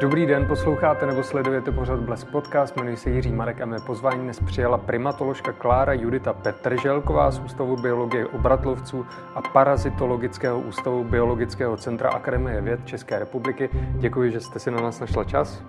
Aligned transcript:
Dobrý 0.00 0.26
den, 0.26 0.46
posloucháte 0.46 1.06
nebo 1.06 1.22
sledujete 1.22 1.72
pořad 1.72 2.00
Blesk 2.00 2.30
Podcast, 2.30 2.76
jmenuji 2.76 2.96
se 2.96 3.10
Jiří 3.10 3.32
Marek 3.32 3.60
a 3.60 3.66
mé 3.66 3.80
pozvání 3.80 4.20
dnes 4.20 4.40
přijala 4.40 4.78
primatoložka 4.78 5.52
Klára 5.52 5.92
Judita 5.92 6.32
Petrželková 6.32 7.30
z 7.30 7.40
Ústavu 7.40 7.76
biologie 7.76 8.26
obratlovců 8.26 9.06
a 9.34 9.42
Parazitologického 9.42 10.60
ústavu 10.60 11.04
Biologického 11.04 11.76
centra 11.76 12.10
Akademie 12.10 12.60
věd 12.60 12.86
České 12.86 13.18
republiky. 13.18 13.68
Děkuji, 13.98 14.32
že 14.32 14.40
jste 14.40 14.58
si 14.58 14.70
na 14.70 14.80
nás 14.80 15.00
našla 15.00 15.24
čas. 15.24 15.62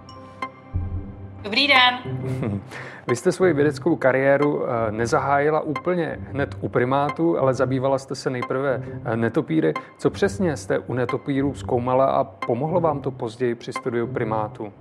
Dobrý 1.47 1.67
den. 1.67 1.99
Vy 3.07 3.15
jste 3.15 3.31
svoji 3.31 3.53
vědeckou 3.53 3.95
kariéru 3.95 4.63
eh, 4.65 4.91
nezahájila 4.91 5.61
úplně 5.61 6.19
hned 6.31 6.57
u 6.61 6.69
primátů, 6.69 7.39
ale 7.39 7.53
zabývala 7.53 7.97
jste 7.97 8.15
se 8.15 8.29
nejprve 8.29 8.83
eh, 9.05 9.17
netopíry. 9.17 9.73
Co 9.97 10.09
přesně 10.09 10.57
jste 10.57 10.79
u 10.79 10.93
netopírů 10.93 11.53
zkoumala 11.55 12.05
a 12.05 12.23
pomohlo 12.23 12.79
vám 12.79 13.01
to 13.01 13.11
později 13.11 13.55
při 13.55 13.73
studiu 13.73 14.07
primátů? 14.07 14.73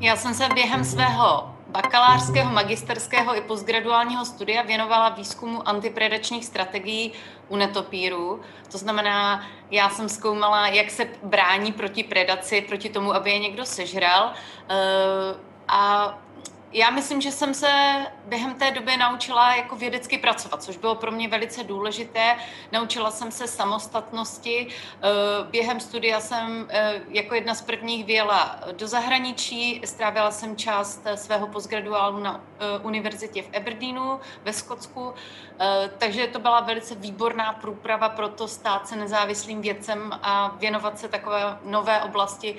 Já 0.00 0.16
jsem 0.16 0.34
se 0.34 0.48
během 0.54 0.84
svého 0.84 1.51
bakalářského, 1.72 2.52
magisterského 2.52 3.36
i 3.36 3.40
postgraduálního 3.40 4.24
studia 4.24 4.62
věnovala 4.62 5.08
výzkumu 5.08 5.68
antipredačních 5.68 6.44
strategií 6.44 7.12
u 7.48 7.56
netopírů. 7.56 8.40
To 8.72 8.78
znamená, 8.78 9.46
já 9.70 9.90
jsem 9.90 10.08
zkoumala, 10.08 10.68
jak 10.68 10.90
se 10.90 11.08
brání 11.22 11.72
proti 11.72 12.02
predaci, 12.02 12.60
proti 12.60 12.88
tomu, 12.88 13.14
aby 13.14 13.30
je 13.30 13.38
někdo 13.38 13.64
sežral. 13.64 14.32
Eh, 14.68 15.34
a 15.68 16.18
já 16.72 16.90
myslím, 16.90 17.20
že 17.20 17.32
jsem 17.32 17.54
se 17.54 17.68
během 18.24 18.54
té 18.54 18.70
doby 18.70 18.96
naučila 18.96 19.56
jako 19.56 19.76
vědecky 19.76 20.18
pracovat, 20.18 20.62
což 20.62 20.76
bylo 20.76 20.94
pro 20.94 21.10
mě 21.10 21.28
velice 21.28 21.64
důležité. 21.64 22.36
Naučila 22.72 23.10
jsem 23.10 23.30
se 23.32 23.48
samostatnosti. 23.48 24.68
Eh, 24.68 25.08
během 25.50 25.80
studia 25.80 26.20
jsem 26.20 26.66
eh, 26.70 27.00
jako 27.08 27.34
jedna 27.34 27.54
z 27.54 27.62
prvních 27.62 28.04
vyjela 28.04 28.60
do 28.72 28.88
zahraničí. 28.88 29.82
Strávila 29.84 30.30
jsem 30.30 30.56
část 30.56 31.06
svého 31.14 31.46
postgraduálu 31.46 32.18
na 32.18 32.40
eh, 32.40 32.78
univerzitě 32.82 33.42
v 33.42 33.56
Aberdeenu 33.56 34.20
ve 34.44 34.52
Skotsku. 34.52 35.14
Takže 35.98 36.26
to 36.26 36.38
byla 36.38 36.60
velice 36.60 36.94
výborná 36.94 37.52
průprava 37.52 38.08
pro 38.08 38.28
to 38.28 38.48
stát 38.48 38.88
se 38.88 38.96
nezávislým 38.96 39.60
vědcem 39.60 40.10
a 40.22 40.54
věnovat 40.58 40.98
se 40.98 41.08
takové 41.08 41.58
nové 41.64 42.02
oblasti, 42.02 42.56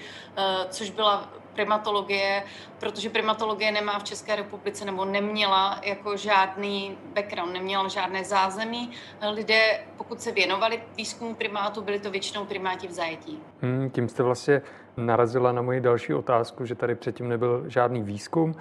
což 0.70 0.89
byla 0.89 1.30
primatologie, 1.54 2.44
protože 2.80 3.09
primatologie 3.09 3.72
nemá 3.72 4.00
v 4.00 4.04
České 4.04 4.36
republice 4.36 4.86
nebo 4.86 5.06
neměla 5.06 5.80
jako 5.84 6.18
žádný 6.18 6.98
background, 7.14 7.54
neměla 7.54 7.88
žádné 7.88 8.23
zázemí. 8.23 8.92
Lidé, 9.32 9.80
pokud 9.98 10.22
se 10.22 10.32
věnovali 10.32 10.84
výzkumu 10.98 11.36
primátů, 11.36 11.82
byli 11.82 12.00
to 12.00 12.12
většinou 12.12 12.45
primáti 12.45 12.88
v 12.88 12.92
zajetí. 12.92 13.40
Hmm, 13.62 13.90
tím 13.90 14.10
jste 14.10 14.23
vlastně 14.23 14.62
narazila 14.98 15.52
na 15.52 15.62
moji 15.62 15.82
další 15.82 16.14
otázku, 16.14 16.66
že 16.66 16.76
tady 16.76 16.95
předtím 16.95 17.30
nebyl 17.30 17.64
žádný 17.67 18.04
výzkum. 18.04 18.56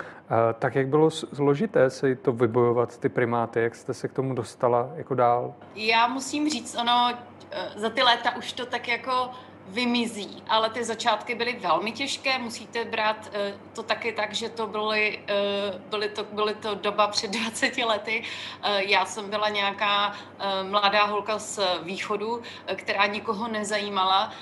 Tak 0.58 0.74
jak 0.74 0.88
bylo 0.88 1.10
složité 1.10 1.90
si 1.90 2.16
to 2.16 2.32
vybojovat, 2.32 2.98
ty 2.98 3.08
primáty? 3.08 3.60
Jak 3.62 3.74
jste 3.74 3.94
se 3.94 4.08
k 4.08 4.12
tomu 4.12 4.34
dostala 4.34 4.90
jako 4.94 5.14
dál? 5.14 5.54
Já 5.74 6.08
musím 6.08 6.50
říct, 6.50 6.76
ono 6.80 7.12
eh, 7.50 7.70
za 7.76 7.90
ty 7.90 8.02
léta 8.02 8.36
už 8.36 8.52
to 8.52 8.66
tak 8.66 8.88
jako 8.88 9.30
vymizí, 9.72 10.42
ale 10.48 10.70
ty 10.70 10.84
začátky 10.84 11.34
byly 11.34 11.56
velmi 11.60 11.92
těžké, 11.92 12.38
musíte 12.38 12.84
brát 12.84 13.26
uh, 13.26 13.60
to 13.74 13.82
taky 13.82 14.12
tak, 14.12 14.34
že 14.34 14.48
to 14.48 14.66
byly, 14.66 15.18
uh, 15.18 15.80
byly, 15.80 16.08
to, 16.08 16.24
byly 16.24 16.54
to 16.54 16.74
doba 16.74 17.08
před 17.08 17.30
20 17.30 17.78
lety. 17.78 18.22
Uh, 18.22 18.68
já 18.76 19.04
jsem 19.04 19.30
byla 19.30 19.48
nějaká 19.48 20.16
mladá 20.62 21.04
holka 21.04 21.38
z 21.38 21.60
východu, 21.82 22.42
která 22.74 23.06
nikoho 23.06 23.48
nezajímala, 23.48 24.32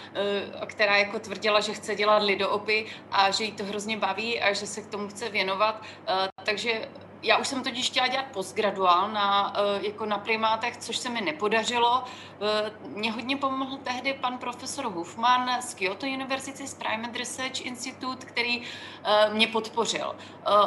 která 0.66 0.96
jako 0.96 1.18
tvrdila, 1.18 1.60
že 1.60 1.74
chce 1.74 1.94
dělat 1.94 2.22
lidoopy 2.22 2.86
a 3.12 3.30
že 3.30 3.44
jí 3.44 3.52
to 3.52 3.64
hrozně 3.64 3.97
baví 3.97 4.41
a 4.41 4.52
že 4.52 4.66
se 4.66 4.82
k 4.82 4.86
tomu 4.86 5.08
chce 5.08 5.28
věnovat. 5.28 5.82
Takže 6.44 6.88
já 7.22 7.38
už 7.38 7.48
jsem 7.48 7.62
totiž 7.62 7.86
chtěla 7.86 8.06
dělat 8.06 8.26
postgraduál 8.26 9.08
na, 9.12 9.53
eh, 9.56 9.86
jako 9.86 10.06
na 10.06 10.19
primátech, 10.19 10.76
což 10.76 10.97
se 10.97 11.08
mi 11.08 11.20
nepodařilo. 11.20 12.04
Eh, 12.41 12.72
mě 12.86 13.12
hodně 13.12 13.36
pomohl 13.36 13.76
tehdy 13.76 14.12
pan 14.12 14.38
profesor 14.38 14.84
Hufman 14.84 15.62
z 15.62 15.75
Kyoto 15.75 16.06
University, 16.06 16.66
z 16.66 16.75
Primate 16.75 17.19
Research 17.19 17.60
Institute, 17.60 18.26
který 18.26 18.62
eh, 19.04 19.30
mě 19.34 19.47
podpořil. 19.47 20.16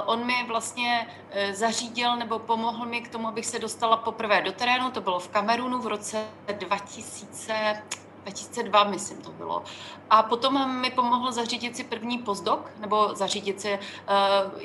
On 0.06 0.26
mi 0.26 0.44
vlastně 0.48 1.08
zařídil 1.52 2.16
nebo 2.16 2.40
pomohl 2.40 2.86
mi 2.86 3.02
k 3.02 3.10
tomu, 3.10 3.28
abych 3.28 3.46
se 3.46 3.60
dostala 3.60 3.98
poprvé 3.98 4.42
do 4.42 4.52
terénu. 4.52 4.92
To 4.92 5.02
bylo 5.02 5.20
v 5.20 5.28
Kamerunu 5.28 5.80
v 5.80 5.88
roce 5.88 6.26
2000 6.60 7.84
2002, 8.24 8.84
myslím, 8.84 9.18
to 9.22 9.32
bylo. 9.32 9.64
A 10.10 10.24
potom 10.24 10.82
mi 10.82 10.92
pomohl 10.92 11.32
zařídit 11.32 11.76
si 11.76 11.84
první 11.84 12.18
pozdok, 12.18 12.72
nebo 12.80 13.10
zařídit 13.16 13.62
si, 13.62 13.70
eh, 13.70 13.80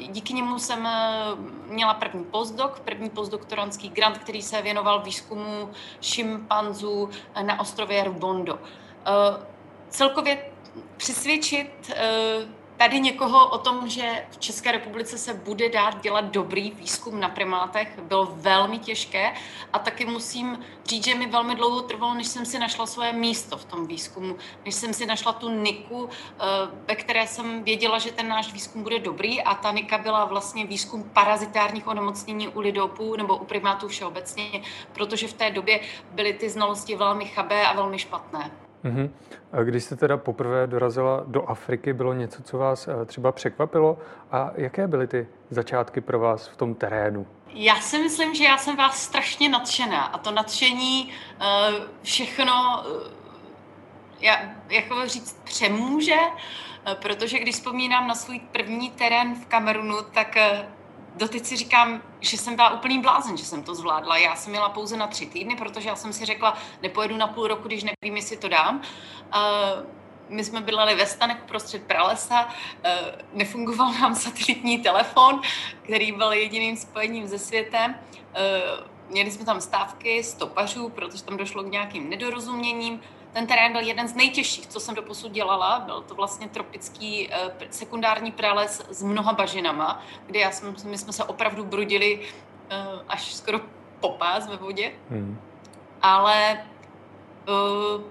díky 0.08 0.32
němu 0.34 0.58
jsem 0.58 0.86
eh, 0.86 1.24
měla 1.66 1.94
první 1.94 2.24
pozdok, 2.24 2.80
první 2.80 3.10
postdoktorantský 3.10 3.88
grant, 3.88 4.18
který 4.18 4.42
se 4.42 4.62
věnoval 4.62 5.02
výzkumu 5.02 5.70
šimpanzů 6.00 7.10
na 7.42 7.60
ostrově 7.60 8.04
Rubondo. 8.04 8.58
Eh, 8.58 9.46
celkově 9.88 10.44
přesvědčit 10.96 11.90
tady 12.78 13.00
někoho 13.00 13.48
o 13.48 13.58
tom, 13.58 13.88
že 13.88 14.26
v 14.30 14.38
České 14.38 14.72
republice 14.72 15.18
se 15.18 15.34
bude 15.34 15.68
dát 15.68 16.02
dělat 16.02 16.24
dobrý 16.24 16.70
výzkum 16.70 17.20
na 17.20 17.28
primátech, 17.28 17.98
bylo 17.98 18.28
velmi 18.32 18.78
těžké. 18.78 19.34
A 19.72 19.78
taky 19.78 20.04
musím 20.04 20.58
říct, 20.86 21.04
že 21.04 21.14
mi 21.14 21.26
velmi 21.26 21.54
dlouho 21.54 21.82
trvalo, 21.82 22.14
než 22.14 22.26
jsem 22.26 22.46
si 22.46 22.58
našla 22.58 22.86
svoje 22.86 23.12
místo 23.12 23.56
v 23.56 23.64
tom 23.64 23.86
výzkumu, 23.86 24.36
než 24.64 24.74
jsem 24.74 24.94
si 24.94 25.06
našla 25.06 25.32
tu 25.32 25.50
niku, 25.50 26.08
eh, 26.08 26.44
ve 26.88 26.94
které 26.96 27.26
jsem 27.26 27.64
věděla, 27.64 27.98
že 27.98 28.12
ten 28.12 28.28
náš 28.28 28.52
výzkum 28.52 28.82
bude 28.82 28.98
dobrý. 28.98 29.42
A 29.42 29.54
ta 29.54 29.72
nika 29.72 29.98
byla 29.98 30.24
vlastně 30.24 30.66
výzkum 30.66 31.10
parazitárních 31.12 31.86
onemocnění 31.86 32.48
u 32.48 32.60
lidopů 32.60 33.16
nebo 33.16 33.36
u 33.36 33.44
primátů 33.44 33.88
všeobecně, 33.88 34.62
protože 34.92 35.28
v 35.28 35.32
té 35.32 35.50
době 35.50 35.80
byly 36.10 36.32
ty 36.32 36.50
znalosti 36.50 36.96
velmi 36.96 37.24
chabé 37.24 37.66
a 37.66 37.72
velmi 37.72 37.98
špatné. 37.98 38.67
Mm-hmm. 38.84 39.10
A 39.52 39.62
když 39.62 39.84
jste 39.84 39.96
teda 39.96 40.16
poprvé 40.16 40.66
dorazila 40.66 41.24
do 41.26 41.42
Afriky, 41.42 41.92
bylo 41.92 42.12
něco, 42.12 42.42
co 42.42 42.58
vás 42.58 42.88
eh, 42.88 43.04
třeba 43.04 43.32
překvapilo? 43.32 43.98
A 44.30 44.50
jaké 44.54 44.88
byly 44.88 45.06
ty 45.06 45.26
začátky 45.50 46.00
pro 46.00 46.18
vás 46.18 46.48
v 46.48 46.56
tom 46.56 46.74
terénu? 46.74 47.26
Já 47.54 47.76
si 47.76 47.98
myslím, 47.98 48.34
že 48.34 48.44
já 48.44 48.56
jsem 48.56 48.76
vás 48.76 49.02
strašně 49.02 49.48
nadšená 49.48 50.04
a 50.04 50.18
to 50.18 50.30
nadšení 50.30 51.12
eh, 51.40 51.44
všechno, 52.02 52.84
eh, 52.86 53.10
já, 54.20 54.36
jako 54.70 55.06
říct, 55.06 55.40
přemůže, 55.44 56.18
protože 57.02 57.38
když 57.38 57.54
vzpomínám 57.54 58.08
na 58.08 58.14
svůj 58.14 58.40
první 58.40 58.90
terén 58.90 59.34
v 59.34 59.46
Kamerunu, 59.46 59.96
tak 60.12 60.36
doteď 61.18 61.46
si 61.46 61.56
říkám, 61.56 62.02
že 62.20 62.36
jsem 62.36 62.56
byla 62.56 62.70
úplný 62.70 62.98
blázen, 62.98 63.36
že 63.36 63.44
jsem 63.44 63.62
to 63.62 63.74
zvládla. 63.74 64.16
Já 64.16 64.36
jsem 64.36 64.50
měla 64.50 64.68
pouze 64.68 64.96
na 64.96 65.06
tři 65.06 65.26
týdny, 65.26 65.56
protože 65.56 65.88
já 65.88 65.96
jsem 65.96 66.12
si 66.12 66.24
řekla, 66.24 66.58
nepojedu 66.82 67.16
na 67.16 67.26
půl 67.26 67.46
roku, 67.46 67.68
když 67.68 67.84
nevím, 67.84 68.16
jestli 68.16 68.36
to 68.36 68.48
dám. 68.48 68.76
Uh, 68.76 68.82
my 70.28 70.44
jsme 70.44 70.60
bydleli 70.60 70.94
ve 70.94 71.06
stanech 71.06 71.38
prostřed 71.48 71.82
pralesa, 71.82 72.44
uh, 72.44 72.50
nefungoval 73.32 73.92
nám 73.92 74.14
satelitní 74.14 74.78
telefon, 74.78 75.40
který 75.82 76.12
byl 76.12 76.32
jediným 76.32 76.76
spojením 76.76 77.28
se 77.28 77.38
světem. 77.38 77.94
Uh, 78.00 78.86
měli 79.08 79.30
jsme 79.30 79.44
tam 79.44 79.60
stávky 79.60 80.24
stopařů, 80.24 80.88
protože 80.88 81.24
tam 81.24 81.36
došlo 81.36 81.62
k 81.62 81.70
nějakým 81.70 82.10
nedorozuměním. 82.10 83.00
Ten 83.38 83.46
terén 83.46 83.72
byl 83.72 83.80
jeden 83.80 84.08
z 84.08 84.14
nejtěžších, 84.14 84.66
co 84.66 84.80
jsem 84.80 84.94
doposud 84.94 85.32
dělala. 85.32 85.80
Byl 85.80 86.02
to 86.02 86.14
vlastně 86.14 86.48
tropický 86.48 87.28
eh, 87.30 87.50
sekundární 87.70 88.32
prales 88.32 88.82
s 88.90 89.02
mnoha 89.02 89.32
bažinama, 89.32 90.02
kde 90.26 90.38
já 90.40 90.50
jsem, 90.50 90.74
my 90.84 90.98
jsme 90.98 91.12
se 91.12 91.24
opravdu 91.24 91.64
brudili 91.64 92.20
eh, 92.70 92.76
až 93.08 93.34
skoro 93.34 93.60
po 94.00 94.08
pás 94.08 94.48
ve 94.48 94.56
vodě. 94.56 94.92
Hmm. 95.10 95.40
Ale 96.02 96.64
uh, 97.48 98.02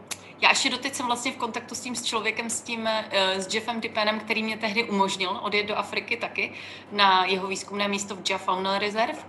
já 0.42 0.50
ještě 0.50 0.69
doteď 0.69 0.96
jsem 0.96 1.06
vlastně 1.06 1.31
v 1.31 1.38
kontaktu 1.38 1.75
s 1.75 1.81
tím 1.81 1.96
s 1.96 2.04
člověkem, 2.04 2.50
s 2.50 2.62
tím, 2.62 2.90
s 3.12 3.54
Jeffem 3.54 3.81
Dippenem, 3.81 4.19
který 4.19 4.44
mě 4.44 4.57
tehdy 4.57 4.84
umožnil 4.84 5.40
odjet 5.42 5.63
do 5.63 5.78
Afriky 5.78 6.18
taky 6.18 6.54
na 6.92 7.25
jeho 7.25 7.48
výzkumné 7.48 7.88
místo 7.88 8.16
v 8.16 8.30
Jaffa 8.30 8.46
Fauna 8.46 8.80
Reserve. 8.80 9.19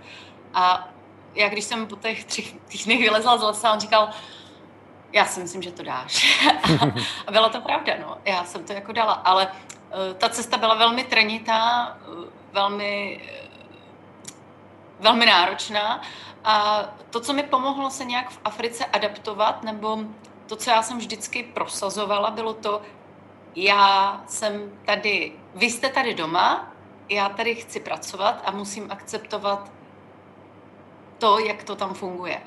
A 0.53 0.89
já 1.35 1.49
když 1.49 1.63
jsem 1.63 1.87
po 1.87 1.95
těch 1.95 2.25
třech 2.25 2.53
týdnech 2.53 2.99
vylezla 2.99 3.37
z 3.37 3.43
lesa, 3.43 3.73
on 3.73 3.79
říkal, 3.79 4.09
já 5.13 5.25
si 5.25 5.39
myslím, 5.39 5.61
že 5.61 5.71
to 5.71 5.83
dáš. 5.83 6.41
a 7.27 7.31
byla 7.31 7.49
to 7.49 7.61
pravda, 7.61 7.93
no. 8.01 8.17
Já 8.25 8.45
jsem 8.45 8.63
to 8.63 8.73
jako 8.73 8.91
dala, 8.91 9.13
ale 9.13 9.47
uh, 9.47 10.17
ta 10.17 10.29
cesta 10.29 10.57
byla 10.57 10.75
velmi 10.75 11.03
trnitá, 11.03 11.97
uh, 12.07 12.25
velmi, 12.51 13.21
uh, 13.23 13.49
velmi 14.99 15.25
náročná 15.25 16.01
a 16.43 16.83
to, 17.09 17.19
co 17.19 17.33
mi 17.33 17.43
pomohlo 17.43 17.89
se 17.89 18.05
nějak 18.05 18.29
v 18.29 18.39
Africe 18.45 18.85
adaptovat, 18.85 19.63
nebo 19.63 19.99
to, 20.47 20.55
co 20.55 20.69
já 20.69 20.81
jsem 20.81 20.97
vždycky 20.97 21.43
prosazovala, 21.43 22.31
bylo 22.31 22.53
to, 22.53 22.81
já 23.55 24.21
jsem 24.27 24.71
tady, 24.85 25.31
vy 25.55 25.65
jste 25.65 25.89
tady 25.89 26.13
doma, 26.13 26.73
já 27.09 27.29
tady 27.29 27.55
chci 27.55 27.79
pracovat 27.79 28.41
a 28.45 28.51
musím 28.51 28.91
akceptovat 28.91 29.71
to, 31.17 31.39
jak 31.39 31.63
to 31.63 31.75
tam 31.75 31.93
funguje 31.93 32.41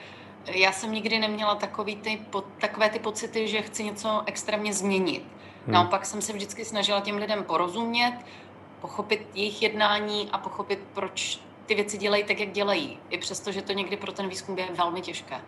já 0.47 0.73
jsem 0.73 0.93
nikdy 0.93 1.19
neměla 1.19 1.55
takový 1.55 1.97
ty, 1.97 2.21
takové 2.61 2.91
ty 2.91 2.99
pocity, 2.99 3.49
že 3.49 3.63
chci 3.63 3.85
něco 3.85 4.23
extrémně 4.27 4.75
změnit. 4.75 5.23
Hmm. 5.65 5.75
Naopak 5.75 6.07
jsem 6.07 6.23
se 6.23 6.33
vždycky 6.33 6.65
snažila 6.65 7.01
těm 7.01 7.17
lidem 7.17 7.45
porozumět, 7.45 8.19
pochopit 8.81 9.29
jejich 9.35 9.63
jednání 9.63 10.29
a 10.33 10.39
pochopit, 10.39 10.79
proč 10.95 11.41
ty 11.67 11.75
věci 11.75 11.99
dělají 11.99 12.25
tak, 12.25 12.41
jak 12.41 12.51
dělají, 12.51 12.99
i 13.11 13.19
přesto, 13.19 13.53
že 13.53 13.63
to 13.63 13.73
někdy 13.73 13.97
pro 13.97 14.13
ten 14.13 14.29
výzkum 14.29 14.59
je 14.59 14.65
velmi 14.79 15.01
těžké. 15.01 15.35
Eh, 15.35 15.41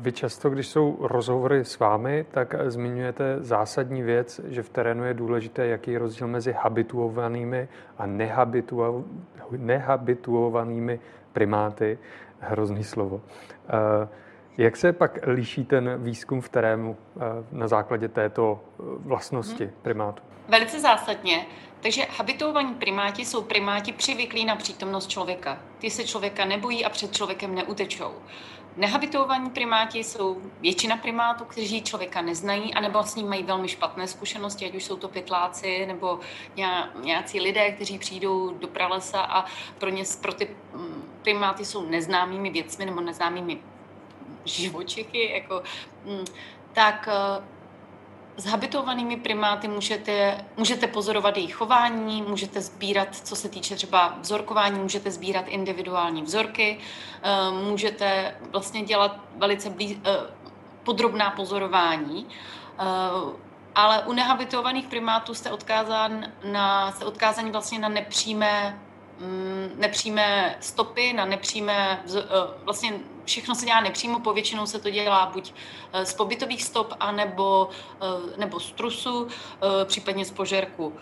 vy 0.00 0.12
často, 0.12 0.50
když 0.50 0.66
jsou 0.66 0.96
rozhovory 1.00 1.64
s 1.64 1.78
vámi, 1.78 2.26
tak 2.30 2.54
zmiňujete 2.66 3.36
zásadní 3.40 4.02
věc, 4.02 4.40
že 4.48 4.62
v 4.62 4.68
terénu 4.68 5.04
je 5.04 5.14
důležité, 5.14 5.66
jaký 5.66 5.90
je 5.90 5.98
rozdíl 5.98 6.26
mezi 6.26 6.52
habituovanými 6.52 7.68
a 7.98 8.06
nehabituovanými 9.50 11.00
primáty. 11.32 11.98
Hrozný 12.40 12.84
slovo. 12.84 13.20
Eh, 13.68 14.08
jak 14.58 14.76
se 14.76 14.92
pak 14.92 15.18
liší 15.22 15.64
ten 15.64 16.02
výzkum 16.02 16.40
v 16.40 16.48
terénu 16.48 16.96
eh, 17.16 17.20
na 17.52 17.68
základě 17.68 18.08
této 18.08 18.60
vlastnosti 18.78 19.64
hmm. 19.64 19.74
primátu? 19.82 20.22
Velice 20.48 20.80
zásadně. 20.80 21.46
Takže 21.80 22.06
habituovaní 22.16 22.74
primáti 22.74 23.24
jsou 23.24 23.42
primáti 23.42 23.92
přivyklí 23.92 24.44
na 24.44 24.56
přítomnost 24.56 25.06
člověka. 25.06 25.58
Ty 25.78 25.90
se 25.90 26.04
člověka 26.04 26.44
nebojí 26.44 26.84
a 26.84 26.90
před 26.90 27.12
člověkem 27.12 27.54
neutečou. 27.54 28.12
Nehabituovaní 28.76 29.50
primáti 29.50 29.98
jsou 29.98 30.42
většina 30.60 30.96
primátů, 30.96 31.44
kteří 31.44 31.82
člověka 31.82 32.22
neznají, 32.22 32.74
anebo 32.74 33.02
s 33.02 33.14
ním 33.14 33.28
mají 33.28 33.42
velmi 33.42 33.68
špatné 33.68 34.06
zkušenosti, 34.06 34.66
ať 34.66 34.74
už 34.74 34.84
jsou 34.84 34.96
to 34.96 35.08
pytláci 35.08 35.86
nebo 35.86 36.20
nějací 37.02 37.40
lidé, 37.40 37.72
kteří 37.72 37.98
přijdou 37.98 38.54
do 38.54 38.68
pralesa 38.68 39.20
a 39.20 39.44
pro, 39.78 39.90
ně, 39.90 40.02
pro 40.22 40.32
ty 40.32 40.48
mm, 40.74 41.02
primáty 41.22 41.64
jsou 41.64 41.90
neznámými 41.90 42.50
věcmi 42.50 42.86
nebo 42.86 43.00
neznámými 43.00 43.58
živočichy, 44.62 45.32
jako, 45.32 45.62
mm, 46.04 46.24
tak 46.72 47.08
eh, 47.12 47.44
s 48.36 48.44
habitovanými 48.44 49.16
primáty 49.16 49.68
můžete, 49.68 50.44
můžete 50.56 50.86
pozorovat 50.86 51.36
jejich 51.36 51.54
chování, 51.54 52.22
můžete 52.22 52.60
sbírat, 52.60 53.08
co 53.16 53.36
se 53.36 53.48
týče 53.48 53.76
třeba 53.76 54.18
vzorkování, 54.20 54.78
můžete 54.78 55.10
sbírat 55.10 55.44
individuální 55.48 56.22
vzorky, 56.22 56.78
eh, 57.22 57.50
můžete 57.70 58.36
vlastně 58.52 58.82
dělat 58.82 59.20
velice 59.36 59.70
blíz, 59.70 59.98
eh, 60.04 60.16
podrobná 60.84 61.30
pozorování. 61.30 62.26
Ale 63.74 64.02
u 64.06 64.12
nehabitovaných 64.12 64.86
primátů 64.86 65.34
jste 65.34 65.50
odkázán 65.50 66.32
na, 66.44 66.92
jste 66.92 67.04
odkázaní 67.04 67.50
vlastně 67.50 67.78
na 67.78 67.88
nepřímé 67.88 68.78
nepřímé 69.76 70.56
stopy, 70.60 71.12
na 71.12 71.24
nepřímé, 71.24 72.02
eh, 72.16 72.22
vlastně 72.64 72.92
všechno 73.24 73.54
se 73.54 73.66
dělá 73.66 73.80
nepřímo, 73.80 74.20
povětšinou 74.20 74.66
se 74.66 74.78
to 74.78 74.90
dělá 74.90 75.30
buď 75.34 75.54
eh, 75.92 76.06
z 76.06 76.14
pobytových 76.14 76.62
stop, 76.62 76.94
anebo, 77.00 77.68
eh, 78.00 78.40
nebo 78.40 78.60
z 78.60 78.72
trusu, 78.72 79.28
případně 79.84 80.24
z 80.24 80.30
požerku. 80.30 80.92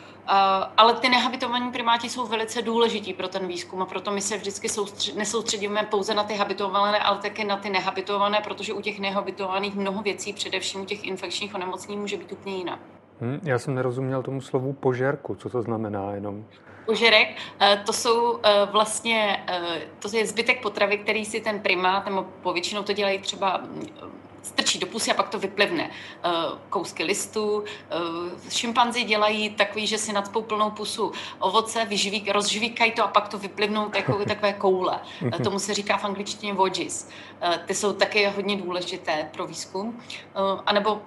Ale 0.77 0.95
ty 0.95 1.09
nehabitovaní 1.09 1.71
primáti 1.71 2.09
jsou 2.09 2.27
velice 2.27 2.63
důležití 2.63 3.13
pro 3.13 3.29
ten 3.29 3.47
výzkum 3.47 3.83
a 3.83 3.87
proto 3.87 4.11
my 4.11 4.21
se 4.21 4.37
vždycky 4.37 4.69
nesoustředíme 5.15 5.83
pouze 5.83 6.15
na 6.15 6.25
ty 6.25 6.35
habitované, 6.35 6.99
ale 6.99 7.19
také 7.19 7.45
na 7.45 7.57
ty 7.57 7.71
nehabitované, 7.71 8.41
protože 8.45 8.73
u 8.73 8.81
těch 8.81 8.99
nehabitovaných 8.99 9.75
mnoho 9.75 10.03
věcí, 10.03 10.33
především 10.33 10.81
u 10.81 10.85
těch 10.85 11.05
infekčních 11.05 11.55
onemocnění, 11.55 12.01
může 12.01 12.17
být 12.17 12.33
úplně 12.33 12.57
jinak. 12.57 12.79
Hmm, 13.21 13.41
já 13.43 13.59
jsem 13.59 13.75
nerozuměl 13.75 14.23
tomu 14.23 14.41
slovu 14.41 14.73
požerku, 14.73 15.35
co 15.35 15.49
to 15.49 15.63
znamená 15.63 16.13
jenom 16.13 16.45
požerek, 16.87 17.37
eh, 17.61 17.83
to 17.87 17.93
jsou 17.93 18.41
eh, 18.43 18.67
vlastně, 18.71 19.45
eh, 19.49 19.81
to 19.99 20.17
je 20.17 20.27
zbytek 20.27 20.63
potravy, 20.63 20.99
který 20.99 21.25
si 21.25 21.41
ten 21.41 21.61
primát, 21.61 22.07
nebo 22.07 22.27
povětšinou 22.43 22.83
to 22.83 22.93
dělají 22.93 23.19
třeba 23.19 23.57
mm, 23.57 23.89
strčí 24.43 24.79
do 24.79 24.87
pusy 24.87 25.11
a 25.11 25.15
pak 25.15 25.29
to 25.29 25.39
vyplivne. 25.39 25.91
Kousky 26.69 27.05
listů. 27.05 27.65
Šimpanzi 28.49 29.05
dělají 29.05 29.51
takový, 29.51 29.87
že 29.87 29.99
si 29.99 30.13
nadspou 30.13 30.43
plnou 30.43 30.71
pusu 30.71 31.13
ovoce, 31.39 31.85
vyživí, 31.85 32.33
rozžvíkají 32.33 32.93
to 32.93 33.05
a 33.05 33.09
pak 33.09 33.29
to 33.29 33.39
vyplivnou 33.39 33.91
jako 33.97 34.25
takové 34.29 34.53
koule. 34.53 35.01
Tomu 35.45 35.59
se 35.59 35.75
říká 35.75 35.97
v 35.97 36.05
angličtině 36.05 36.55
vodges. 36.55 37.11
Ty 37.67 37.75
jsou 37.75 37.93
také 37.93 38.31
hodně 38.31 38.57
důležité 38.57 39.31
pro 39.33 39.47
výzkum. 39.47 40.01
A 40.67 40.73
nebo 40.73 41.03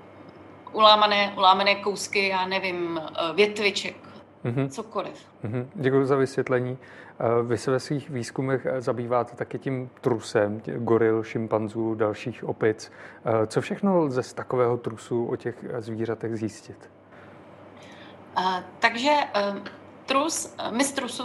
ulámané, 0.72 1.34
ulámané 1.38 1.76
kousky, 1.76 2.28
já 2.28 2.46
nevím, 2.46 3.02
větviček, 3.34 3.96
mm-hmm. 4.46 4.70
cokoliv. 4.70 5.26
Mm-hmm. 5.44 5.66
Děkuji 5.76 6.06
za 6.06 6.16
vysvětlení. 6.16 6.78
Eh, 7.20 7.44
vy 7.44 7.58
se 7.58 7.72
ve 7.72 7.80
svých 7.80 8.10
výzkumech 8.10 8.66
eh, 8.66 8.82
zabýváte 8.82 9.36
taky 9.36 9.60
tím 9.60 9.90
trusem 10.02 10.62
goril, 10.78 11.24
šimpanzů, 11.24 11.96
dalších 11.96 12.44
opic. 12.44 12.92
Eh, 13.26 13.48
co 13.48 13.62
všechno 13.62 13.98
lze 13.98 14.24
z 14.24 14.34
takového 14.34 14.78
trusu 14.78 15.26
o 15.26 15.36
těch 15.36 15.56
zvířatech 15.78 16.38
zjistit? 16.38 16.90
Uh, 18.38 18.60
takže 18.80 19.12
uh, 19.52 19.58
trus, 20.06 20.56
my 20.72 20.84
z 20.84 20.92
trusu 20.92 21.24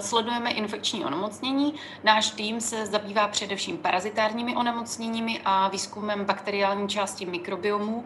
sledujeme 0.00 0.50
infekční 0.50 1.04
onemocnění. 1.04 1.74
Náš 2.04 2.30
tým 2.30 2.60
se 2.60 2.86
zabývá 2.86 3.28
především 3.28 3.78
parazitárními 3.78 4.56
onemocněními 4.56 5.40
a 5.44 5.68
výzkumem 5.68 6.24
bakteriální 6.24 6.88
části 6.88 7.26
mikrobiomu. 7.26 8.04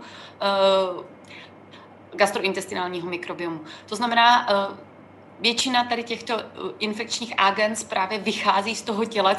Gastrointestinálního 2.14 3.08
mikrobiomu. 3.08 3.61
To 3.87 3.96
znamená, 3.96 4.46
eh, 4.50 4.76
většina 5.40 5.84
tady 5.84 6.02
těchto 6.02 6.38
eh, 6.38 6.44
infekčních 6.78 7.34
agens 7.37 7.84
právě 7.84 8.19
vychází 8.19 8.76
z 8.76 8.82
toho 8.82 9.05
těla 9.05 9.37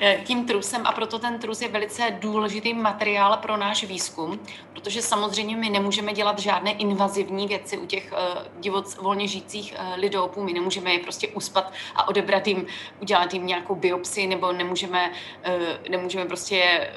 eh, 0.00 0.20
tím 0.24 0.46
trusem 0.46 0.82
a 0.84 0.92
proto 0.92 1.18
ten 1.18 1.38
trus 1.38 1.62
je 1.62 1.68
velice 1.68 2.16
důležitý 2.20 2.74
materiál 2.74 3.36
pro 3.36 3.56
náš 3.56 3.84
výzkum, 3.84 4.40
protože 4.72 5.02
samozřejmě 5.02 5.56
my 5.56 5.70
nemůžeme 5.70 6.12
dělat 6.12 6.38
žádné 6.38 6.72
invazivní 6.72 7.46
věci 7.46 7.78
u 7.78 7.86
těch 7.86 8.12
divoc 8.60 8.96
volně 8.96 9.28
žijících 9.28 9.74
lidopů, 9.96 10.42
my 10.44 10.52
nemůžeme 10.52 10.92
je 10.92 10.98
prostě 10.98 11.28
uspat 11.28 11.72
a 11.94 12.08
odebrat 12.08 12.46
jim, 12.46 12.66
udělat 13.00 13.34
jim 13.34 13.46
nějakou 13.46 13.74
biopsii, 13.74 14.26
nebo 14.26 14.52
nemůžeme, 14.52 15.12
nemůžeme 15.88 16.24
prostě 16.24 16.90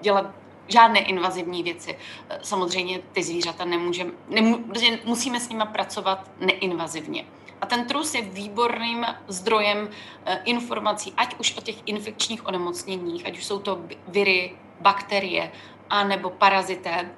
dělat 0.00 0.26
žádné 0.68 1.00
invazivní 1.00 1.62
věci. 1.62 1.98
Samozřejmě 2.42 2.98
ty 3.12 3.22
zvířata 3.22 3.64
nemůžeme, 3.64 4.12
nemů, 4.28 4.64
musíme 5.04 5.40
s 5.40 5.48
nimi 5.48 5.64
pracovat 5.72 6.30
neinvazivně. 6.40 7.24
A 7.60 7.66
ten 7.66 7.86
trus 7.86 8.14
je 8.14 8.22
výborným 8.22 9.06
zdrojem 9.28 9.88
eh, 10.24 10.40
informací, 10.44 11.12
ať 11.16 11.38
už 11.38 11.56
o 11.56 11.60
těch 11.60 11.76
infekčních 11.86 12.46
onemocněních, 12.46 13.26
ať 13.26 13.38
už 13.38 13.44
jsou 13.44 13.58
to 13.58 13.80
viry, 14.08 14.56
bakterie, 14.80 15.52
anebo 15.90 16.30
parazité, 16.30 17.10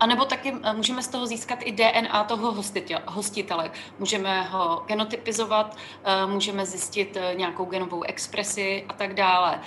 a 0.00 0.06
nebo 0.06 0.24
taky 0.24 0.54
eh, 0.62 0.72
můžeme 0.72 1.02
z 1.02 1.08
toho 1.08 1.26
získat 1.26 1.58
i 1.62 1.72
DNA 1.72 2.24
toho 2.24 2.54
hostitele. 3.06 3.70
Můžeme 3.98 4.42
ho 4.42 4.82
genotypizovat, 4.86 5.76
eh, 6.04 6.26
můžeme 6.26 6.66
zjistit 6.66 7.16
eh, 7.16 7.34
nějakou 7.34 7.64
genovou 7.64 8.02
expresi 8.02 8.84
a 8.88 8.92
tak 8.92 9.14
dále. 9.14 9.60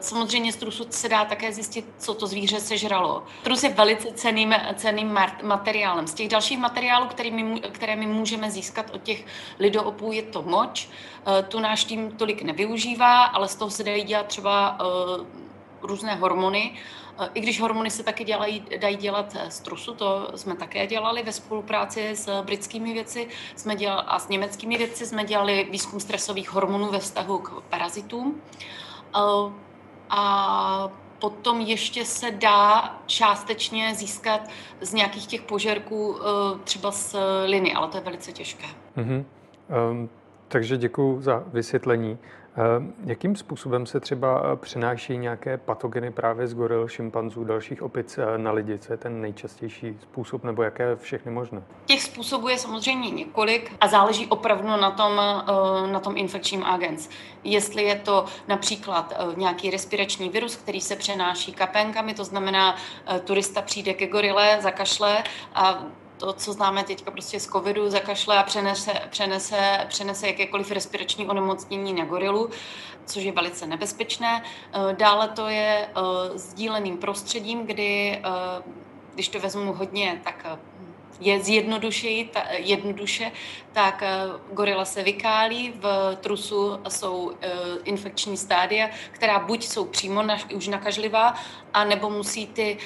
Samozřejmě 0.00 0.52
z 0.52 0.56
trusu 0.56 0.86
se 0.90 1.08
dá 1.08 1.24
také 1.24 1.52
zjistit, 1.52 1.84
co 1.98 2.14
to 2.14 2.26
zvíře 2.26 2.60
sežralo. 2.60 3.24
Trus 3.42 3.62
je 3.62 3.70
velice 3.70 4.12
ceným, 4.12 4.54
ceným 4.74 5.18
materiálem. 5.42 6.06
Z 6.06 6.14
těch 6.14 6.28
dalších 6.28 6.58
materiálů, 6.58 7.06
které 7.06 7.30
my, 7.30 7.60
které 7.60 7.96
my 7.96 8.06
můžeme 8.06 8.50
získat 8.50 8.90
od 8.94 9.02
těch 9.02 9.26
lidoopů, 9.58 10.12
je 10.12 10.22
to 10.22 10.42
moč. 10.42 10.88
Tu 11.48 11.60
náš 11.60 11.84
tým 11.84 12.12
tolik 12.12 12.42
nevyužívá, 12.42 13.22
ale 13.22 13.48
z 13.48 13.56
toho 13.56 13.70
se 13.70 13.84
dají 13.84 14.04
dělat 14.04 14.26
třeba 14.26 14.78
různé 15.82 16.14
hormony. 16.14 16.72
I 17.34 17.40
když 17.40 17.60
hormony 17.60 17.90
se 17.90 18.02
taky 18.02 18.24
dělají, 18.24 18.64
dají 18.80 18.96
dělat 18.96 19.36
z 19.48 19.60
trusu, 19.60 19.94
to 19.94 20.30
jsme 20.34 20.56
také 20.56 20.86
dělali 20.86 21.22
ve 21.22 21.32
spolupráci 21.32 22.10
s 22.16 22.42
britskými 22.42 22.92
věci 22.92 23.28
jsme 23.56 23.76
dělali, 23.76 24.02
a 24.06 24.18
s 24.18 24.28
německými 24.28 24.78
věci 24.78 25.06
jsme 25.06 25.24
dělali 25.24 25.68
výzkum 25.70 26.00
stresových 26.00 26.52
hormonů 26.52 26.90
ve 26.90 26.98
vztahu 26.98 27.38
k 27.38 27.62
parazitům. 27.70 28.40
A 30.10 30.90
potom 31.18 31.60
ještě 31.60 32.04
se 32.04 32.30
dá 32.30 32.94
částečně 33.06 33.94
získat 33.94 34.40
z 34.80 34.94
nějakých 34.94 35.26
těch 35.26 35.42
požerků 35.42 36.16
třeba 36.64 36.90
z 36.90 37.16
liny, 37.46 37.74
ale 37.74 37.88
to 37.88 37.96
je 37.96 38.02
velice 38.02 38.32
těžké. 38.32 38.66
Mm-hmm. 38.96 39.24
Um, 39.90 40.10
takže 40.48 40.76
děkuji 40.76 41.20
za 41.20 41.42
vysvětlení. 41.46 42.18
Eh, 42.56 42.92
jakým 43.04 43.36
způsobem 43.36 43.86
se 43.86 44.00
třeba 44.00 44.42
eh, 44.52 44.56
přenáší 44.56 45.16
nějaké 45.16 45.58
patogeny 45.58 46.10
právě 46.10 46.46
z 46.46 46.54
goril, 46.54 46.88
šimpanzů, 46.88 47.44
dalších 47.44 47.82
opic 47.82 48.18
eh, 48.18 48.38
na 48.38 48.52
lidi? 48.52 48.78
Co 48.78 48.92
je 48.92 48.96
ten 48.96 49.20
nejčastější 49.20 49.96
způsob 50.02 50.44
nebo 50.44 50.62
jaké 50.62 50.96
všechny 50.96 51.32
možné? 51.32 51.62
Těch 51.86 52.02
způsobů 52.02 52.48
je 52.48 52.58
samozřejmě 52.58 53.10
několik 53.10 53.72
a 53.80 53.88
záleží 53.88 54.26
opravdu 54.26 54.68
na 54.68 54.90
tom, 54.90 55.16
na 55.92 56.00
tom 56.00 56.16
infekčním 56.16 56.64
agens. 56.64 57.10
Jestli 57.44 57.82
je 57.82 57.94
to 57.94 58.24
například 58.48 59.12
nějaký 59.36 59.70
respirační 59.70 60.28
virus, 60.28 60.56
který 60.56 60.80
se 60.80 60.96
přenáší 60.96 61.52
kapénkami, 61.52 62.14
to 62.14 62.24
znamená, 62.24 62.76
turista 63.24 63.62
přijde 63.62 63.94
ke 63.94 64.06
gorile, 64.06 64.58
zakašle 64.60 65.24
a 65.54 65.84
to, 66.16 66.32
co 66.32 66.52
známe 66.52 66.84
teďka 66.84 67.10
prostě 67.10 67.40
z 67.40 67.46
covidu, 67.46 67.90
zakašle 67.90 68.38
a 68.38 68.42
přenese, 68.42 68.92
přenese, 69.10 69.86
přenese 69.88 70.26
jakékoliv 70.26 70.70
respirační 70.70 71.26
onemocnění 71.26 71.92
na 71.92 72.04
gorilu, 72.04 72.50
což 73.06 73.22
je 73.22 73.32
velice 73.32 73.66
nebezpečné. 73.66 74.42
Eh, 74.72 74.94
dále 74.98 75.28
to 75.28 75.48
je 75.48 75.88
eh, 75.88 76.38
sdíleným 76.38 76.96
prostředím, 76.96 77.66
kdy, 77.66 78.22
eh, 78.24 78.62
když 79.14 79.28
to 79.28 79.40
vezmu 79.40 79.72
hodně, 79.72 80.20
tak 80.24 80.58
je 81.20 81.40
zjednodušeji, 81.40 82.24
ta, 82.24 82.42
jednoduše, 82.50 83.32
tak 83.72 84.02
gorila 84.52 84.84
se 84.84 85.02
vykálí, 85.02 85.72
v 85.76 86.16
trusu 86.20 86.80
jsou 86.88 87.32
infekční 87.84 88.36
stádia, 88.36 88.90
která 89.10 89.38
buď 89.38 89.64
jsou 89.64 89.84
přímo 89.84 90.22
na, 90.22 90.36
už 90.54 90.68
nakažlivá, 90.68 91.34
anebo 91.74 92.10
musí 92.10 92.46
ty 92.46 92.78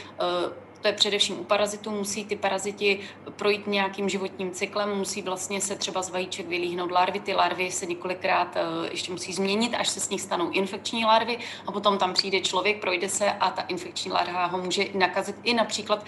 to 0.81 0.89
je 0.89 0.95
především 0.95 1.41
u 1.41 1.45
parazitů, 1.45 1.91
musí 1.91 2.25
ty 2.25 2.37
paraziti 2.37 3.01
projít 3.37 3.67
nějakým 3.67 4.09
životním 4.09 4.51
cyklem, 4.51 4.99
musí 4.99 5.23
vlastně 5.23 5.61
se 5.61 5.77
třeba 5.77 6.03
z 6.03 6.11
vajíček 6.11 6.47
vylíhnout 6.47 6.91
larvy, 6.91 7.21
ty 7.21 7.35
larvy 7.35 7.71
se 7.71 7.87
několikrát 7.87 8.57
eh, 8.57 8.89
ještě 8.91 9.13
musí 9.13 9.33
změnit, 9.33 9.75
až 9.75 9.89
se 9.89 10.01
z 10.01 10.11
nich 10.11 10.21
stanou 10.21 10.51
infekční 10.51 11.05
larvy. 11.05 11.39
A 11.67 11.73
potom 11.73 11.99
tam 11.99 12.13
přijde 12.13 12.41
člověk, 12.41 12.81
projde 12.81 13.09
se 13.09 13.33
a 13.33 13.51
ta 13.51 13.63
infekční 13.63 14.13
larva 14.13 14.47
ho 14.47 14.59
může 14.59 14.85
nakazit 14.95 15.37
i 15.43 15.55
například 15.55 16.05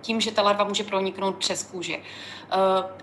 tím, 0.00 0.20
že 0.20 0.32
ta 0.32 0.42
larva 0.42 0.64
může 0.64 0.84
proniknout 0.84 1.36
přes 1.36 1.62
kůži. 1.62 2.02
Eh, 2.50 2.56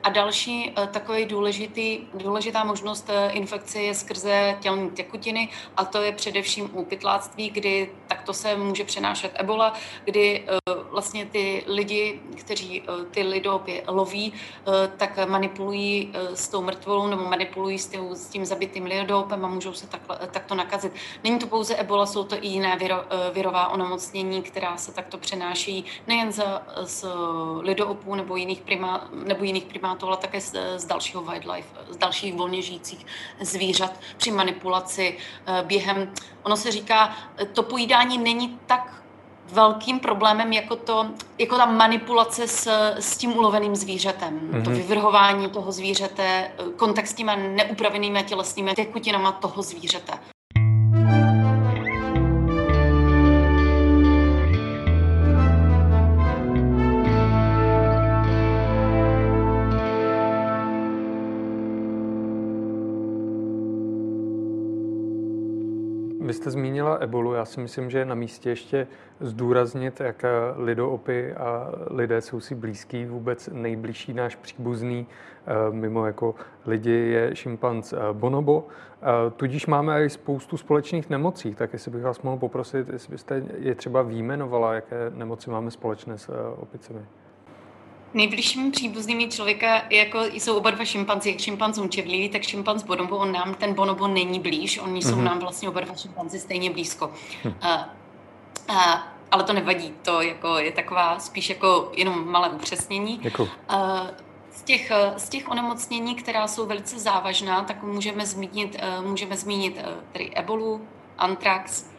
a 0.03 0.09
další 0.09 0.73
eh, 0.77 0.87
takový 0.87 1.25
důležitý, 1.25 1.99
důležitá 2.13 2.63
možnost 2.63 3.09
eh, 3.09 3.29
infekce 3.29 3.81
je 3.81 3.95
skrze 3.95 4.57
tělní 4.59 4.89
tekutiny 4.89 5.49
a 5.77 5.85
to 5.85 6.01
je 6.01 6.11
především 6.11 6.69
u 6.73 6.85
pytláctví, 6.85 7.49
kdy 7.49 7.91
takto 8.07 8.33
se 8.33 8.55
může 8.55 8.83
přenášet 8.83 9.31
ebola, 9.35 9.73
kdy 10.05 10.45
vlastně 10.91 11.25
ty 11.25 11.63
lidi, 11.67 12.19
kteří 12.35 12.83
ty 13.11 13.23
lidopy 13.23 13.83
loví, 13.87 14.33
tak 14.97 15.29
manipulují 15.29 16.13
s 16.33 16.47
tou 16.47 16.61
mrtvolou 16.61 17.07
nebo 17.07 17.23
manipulují 17.23 17.79
s 17.79 17.87
tím, 17.87 18.15
s 18.15 18.27
tím 18.27 18.45
zabitým 18.45 18.85
lidopem 18.85 19.45
a 19.45 19.47
můžou 19.47 19.73
se 19.73 19.87
takhle, 19.87 20.19
takto 20.31 20.55
nakazit. 20.55 20.93
Není 21.23 21.39
to 21.39 21.47
pouze 21.47 21.75
ebola, 21.75 22.05
jsou 22.05 22.23
to 22.23 22.35
i 22.35 22.47
jiné 22.47 22.77
viro, 22.77 23.03
virová 23.33 23.67
onemocnění, 23.67 24.41
která 24.41 24.77
se 24.77 24.93
takto 24.93 25.17
přenáší 25.17 25.85
nejen 26.07 26.30
z, 26.31 26.43
z 26.83 27.05
lidoopů 27.59 28.15
nebo 28.15 28.35
jiných 28.35 28.61
primá, 28.61 29.07
nebo 29.13 29.43
jiných 29.43 29.63
primátů, 29.63 30.07
ale 30.07 30.17
také 30.17 30.41
z, 30.41 30.55
z 30.77 30.85
dalšího 30.85 31.21
wildlife, 31.23 31.77
z 31.89 31.97
dalších 31.97 32.33
volně 32.33 32.61
žijících 32.61 33.05
zvířat 33.41 33.93
při 34.17 34.31
manipulaci 34.31 35.17
eh, 35.45 35.63
během. 35.63 36.13
Ono 36.43 36.57
se 36.57 36.71
říká, 36.71 37.15
to 37.53 37.63
pojídání 37.63 38.17
není 38.17 38.59
tak 38.65 39.01
velkým 39.51 39.99
problémem 39.99 40.53
jako, 40.53 40.75
to, 40.75 41.05
jako 41.37 41.57
ta 41.57 41.65
manipulace 41.65 42.47
s, 42.47 42.67
s 42.99 43.17
tím 43.17 43.37
uloveným 43.37 43.75
zvířetem. 43.75 44.39
Mm-hmm. 44.39 44.63
To 44.63 44.69
mhm. 44.69 44.79
vyvrhování 44.79 45.49
toho 45.49 45.71
zvířete, 45.71 46.23
eh, 46.23 46.51
kontakt 46.75 47.07
s 47.07 47.13
těma 47.13 47.35
neupravenými 47.35 48.23
tělesnými 48.23 48.73
tekutinama 48.73 49.31
toho 49.31 49.61
zvířete. 49.61 50.13
Jste 66.41 66.51
zmínila 66.51 66.95
ebolu, 66.95 67.33
já 67.33 67.45
si 67.45 67.59
myslím, 67.59 67.89
že 67.89 67.99
je 67.99 68.05
na 68.05 68.15
místě 68.15 68.49
ještě 68.49 68.87
zdůraznit, 69.19 69.99
jak 69.99 70.25
lidoopy 70.57 71.33
a 71.33 71.71
lidé 71.89 72.21
jsou 72.21 72.39
si 72.39 72.55
blízký, 72.55 73.05
vůbec 73.05 73.49
nejbližší 73.53 74.13
náš 74.13 74.35
příbuzný, 74.35 75.07
eh, 75.45 75.53
mimo 75.71 76.05
jako 76.05 76.35
lidi, 76.65 76.91
je 76.91 77.35
šimpanz 77.35 77.93
eh, 77.93 77.97
bonobo. 78.13 78.67
Eh, 79.01 79.05
tudíž 79.37 79.67
máme 79.67 80.05
i 80.05 80.09
spoustu 80.09 80.57
společných 80.57 81.09
nemocí, 81.09 81.55
tak 81.55 81.73
jestli 81.73 81.91
bych 81.91 82.03
vás 82.03 82.21
mohl 82.21 82.37
poprosit, 82.37 82.89
jestli 82.89 83.11
byste 83.11 83.43
je 83.57 83.75
třeba 83.75 84.01
výjmenovala, 84.01 84.73
jaké 84.73 85.11
nemoci 85.15 85.49
máme 85.49 85.71
společné 85.71 86.17
s 86.17 86.29
opicemi. 86.57 87.01
Nejbližšími 88.13 88.71
příbuznými 88.71 89.27
člověka 89.27 89.81
jako 89.89 90.23
jsou 90.23 90.57
oba 90.57 90.71
dva 90.71 90.85
šimpanzi, 90.85 91.29
jak 91.29 91.39
šimpanz 91.39 91.77
umčevlivý, 91.77 92.29
tak 92.29 92.43
šimpanz 92.43 92.83
bonobo, 92.83 93.17
on 93.17 93.31
nám 93.31 93.53
ten 93.53 93.73
bonobo 93.73 94.07
není 94.07 94.39
blíž, 94.39 94.77
oni 94.77 94.99
mm-hmm. 94.99 95.09
jsou 95.09 95.15
mhm. 95.15 95.25
nám 95.25 95.39
vlastně 95.39 95.69
oba 95.69 95.81
dva 95.81 95.95
šimpanzi 95.95 96.39
stejně 96.39 96.69
blízko. 96.69 97.11
Hm. 97.43 97.53
A, 97.61 97.89
a, 98.67 99.07
ale 99.31 99.43
to 99.43 99.53
nevadí, 99.53 99.93
to 100.01 100.21
jako 100.21 100.57
je 100.57 100.71
taková 100.71 101.19
spíš 101.19 101.49
jako 101.49 101.91
jenom 101.95 102.31
malé 102.31 102.49
upřesnění. 102.49 103.19
Děkuji. 103.21 103.49
Z 104.51 104.63
těch, 104.63 104.91
z 105.17 105.29
těch 105.29 105.49
onemocnění, 105.49 106.15
která 106.15 106.47
jsou 106.47 106.65
velice 106.65 106.99
závažná, 106.99 107.61
tak 107.61 107.83
můžeme 107.83 108.25
zmínit, 108.25 108.77
můžeme 109.01 109.37
zmínit 109.37 109.81
tedy 110.11 110.31
ebolu, 110.35 110.87
antrax, 111.17 111.90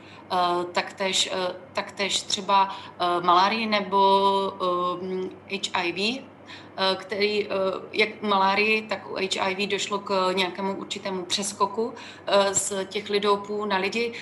taktéž, 0.73 1.31
eh, 1.33 1.55
taktéž 1.73 2.23
třeba 2.23 2.69
eh, 2.69 3.21
malárii 3.21 3.67
nebo 3.67 3.99
HIV, 5.51 6.23
který 6.97 7.49
jak 7.93 8.09
u 8.23 8.27
malárii, 8.27 8.83
tak 8.83 9.11
u 9.11 9.15
HIV 9.15 9.69
došlo 9.69 9.99
k 9.99 10.33
nějakému 10.33 10.75
určitému 10.75 11.25
přeskoku 11.25 11.95
z 12.53 12.85
těch 12.85 13.11
lidopů 13.11 13.65
na 13.65 13.77
lidi, 13.77 14.13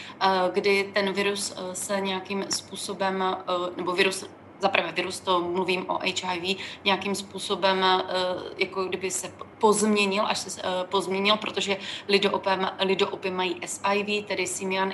kdy 0.53 0.91
ten 0.95 1.13
virus 1.13 1.55
se 1.73 2.01
nějakým 2.01 2.45
způsobem, 2.51 3.37
nebo 3.77 3.93
virus 3.93 4.25
zaprvé 4.61 4.93
virus, 4.93 5.21
to 5.21 5.41
mluvím 5.41 5.91
o 5.91 5.99
HIV, 5.99 6.57
nějakým 6.85 7.15
způsobem 7.15 7.85
eh, 7.85 8.05
jako 8.59 8.85
kdyby 8.85 9.11
se 9.11 9.33
pozměnil, 9.59 10.27
až 10.27 10.39
se 10.39 10.61
eh, 10.65 10.85
pozměnil, 10.85 11.37
protože 11.37 11.77
lidoopy, 12.09 12.51
lidoopy 12.79 13.31
mají 13.31 13.61
SIV, 13.67 14.25
tedy 14.27 14.47
Simian 14.47 14.93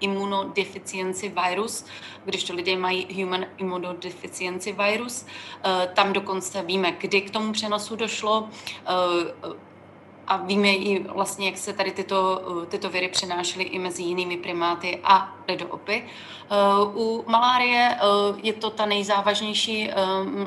Immunodeficiency 0.00 1.34
virus, 1.44 1.84
když 2.24 2.44
to 2.44 2.54
lidé 2.54 2.76
mají 2.76 3.22
Human 3.22 3.46
Immunodeficiency 3.56 4.72
virus. 4.72 5.26
Eh, 5.64 5.88
tam 5.94 6.12
dokonce 6.12 6.62
víme, 6.62 6.92
kdy 6.92 7.20
k 7.20 7.30
tomu 7.30 7.52
přenosu 7.52 7.96
došlo 7.96 8.48
a 10.30 10.36
víme 10.36 10.68
i 10.68 11.02
vlastně, 11.02 11.46
jak 11.46 11.58
se 11.58 11.72
tady 11.72 11.90
tyto, 11.90 12.42
tyto 12.68 12.90
viry 12.90 13.08
přenášely 13.08 13.64
i 13.64 13.78
mezi 13.78 14.02
jinými 14.02 14.36
primáty 14.36 15.00
a 15.04 15.34
lidoopy. 15.48 16.04
Uh, 16.84 16.96
u 16.96 17.24
malárie 17.26 17.98
uh, 18.30 18.38
je 18.42 18.52
to 18.52 18.70
ta 18.70 18.86
nejzávažnější 18.86 19.90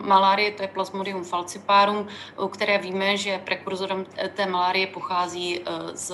malárie, 0.04 0.52
to 0.52 0.62
je 0.62 0.68
Plasmodium 0.68 1.24
falciparum, 1.24 2.08
u 2.42 2.48
které 2.48 2.78
víme, 2.78 3.18
že 3.18 3.42
prekurzorem 3.44 4.06
té 4.34 4.46
malárie 4.46 4.88
pochází 4.88 5.62
z, 5.94 6.12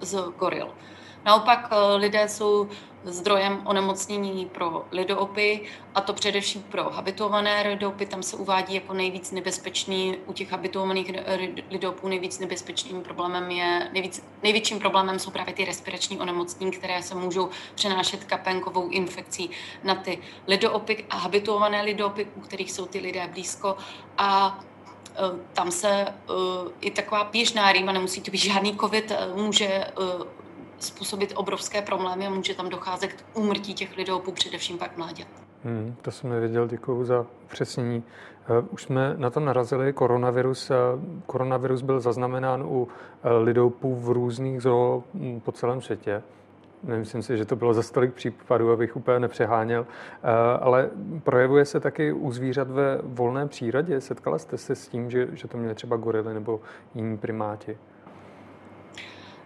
z 0.00 0.14
goril. 0.38 0.72
Naopak 1.26 1.70
lidé 1.96 2.28
jsou 2.28 2.68
zdrojem 3.04 3.62
onemocnění 3.64 4.46
pro 4.46 4.84
lidoopy, 4.92 5.60
a 5.94 6.00
to 6.00 6.12
především 6.12 6.62
pro 6.62 6.90
habituované 6.90 7.68
lidoopy. 7.68 8.06
Tam 8.06 8.22
se 8.22 8.36
uvádí 8.36 8.74
jako 8.74 8.94
nejvíc 8.94 9.30
nebezpečný, 9.32 10.16
u 10.26 10.32
těch 10.32 10.52
habituovaných 10.52 11.12
lidoopů 11.70 12.08
nejvíc 12.08 12.38
nebezpečným 12.38 13.02
problémem 13.02 13.50
je, 13.50 13.90
nejvíc, 13.92 14.24
největším 14.42 14.78
problémem 14.78 15.18
jsou 15.18 15.30
právě 15.30 15.54
ty 15.54 15.64
respirační 15.64 16.20
onemocnění, 16.20 16.72
které 16.72 17.02
se 17.02 17.14
můžou 17.14 17.48
přenášet 17.74 18.24
kapenkovou 18.24 18.88
infekcí 18.88 19.50
na 19.84 19.94
ty 19.94 20.18
lidoopy 20.46 21.04
a 21.10 21.16
habituované 21.16 21.82
lidoopy, 21.82 22.26
u 22.36 22.40
kterých 22.40 22.72
jsou 22.72 22.86
ty 22.86 22.98
lidé 22.98 23.28
blízko. 23.32 23.76
A 24.18 24.60
e, 25.08 25.14
tam 25.52 25.70
se 25.70 26.06
i 26.80 26.90
taková 26.90 27.24
běžná 27.24 27.72
rýma, 27.72 27.92
nemusí 27.92 28.20
to 28.20 28.30
být 28.30 28.38
žádný 28.38 28.76
covid, 28.76 29.12
může 29.34 29.84
způsobit 30.78 31.32
obrovské 31.36 31.82
problémy 31.82 32.26
a 32.26 32.30
může 32.30 32.54
tam 32.54 32.68
docházet 32.68 33.12
k 33.12 33.36
úmrtí 33.36 33.74
těch 33.74 33.96
lidopů, 33.96 34.32
především 34.32 34.78
pak 34.78 34.96
mláďat. 34.96 35.28
Hmm, 35.64 35.96
to 36.02 36.10
jsem 36.10 36.30
nevěděl, 36.30 36.68
děkuji 36.68 37.04
za 37.04 37.26
upřesnění. 37.44 38.04
Eh, 38.48 38.66
už 38.70 38.82
jsme 38.82 39.14
na 39.16 39.30
to 39.30 39.40
narazili, 39.40 39.92
koronavirus. 39.92 40.70
Eh, 40.70 40.74
koronavirus 41.26 41.82
byl 41.82 42.00
zaznamenán 42.00 42.62
u 42.62 42.88
eh, 43.22 43.32
lidoupů 43.32 43.94
v 43.94 44.10
různých 44.10 44.62
zoo 44.62 45.04
hm, 45.14 45.40
po 45.40 45.52
celém 45.52 45.80
světě. 45.80 46.22
Nemyslím 46.82 47.22
si, 47.22 47.36
že 47.38 47.44
to 47.44 47.56
bylo 47.56 47.74
za 47.74 47.82
stolik 47.82 48.14
případů, 48.14 48.72
abych 48.72 48.96
úplně 48.96 49.20
nepřeháněl, 49.20 49.86
ale 50.60 50.90
projevuje 51.24 51.64
se 51.64 51.80
taky 51.80 52.12
u 52.12 52.32
zvířat 52.32 52.70
ve 52.70 52.98
volné 53.02 53.46
přírodě. 53.46 54.00
Setkala 54.00 54.38
jste 54.38 54.58
se 54.58 54.74
s 54.74 54.88
tím, 54.88 55.10
že, 55.10 55.28
že 55.32 55.48
to 55.48 55.58
měly 55.58 55.74
třeba 55.74 55.96
gorily 55.96 56.34
nebo 56.34 56.60
jiní 56.94 57.18
primáti? 57.18 57.78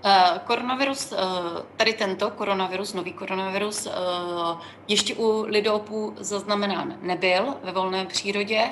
Uh, 0.05 0.39
koronavirus, 0.39 1.13
uh, 1.13 1.19
tady 1.77 1.93
tento 1.93 2.31
koronavirus, 2.31 2.95
nový 2.95 3.13
koronavirus, 3.13 3.87
uh, 3.87 3.93
ještě 4.89 5.15
u 5.15 5.45
lidopů 5.49 6.15
zaznamenán 6.19 6.97
nebyl 7.03 7.55
ve 7.63 7.73
volné 7.73 8.07
přírodě. 8.07 8.71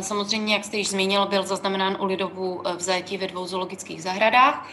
Samozřejmě, 0.00 0.54
jak 0.54 0.64
jste 0.64 0.76
již 0.76 0.88
zmínil, 0.88 1.26
byl 1.26 1.46
zaznamenán 1.46 1.96
u 2.00 2.04
lidopů 2.04 2.62
v 2.76 2.80
zajetí 2.80 3.18
ve 3.18 3.26
dvou 3.26 3.46
zoologických 3.46 4.02
zahradách. 4.02 4.68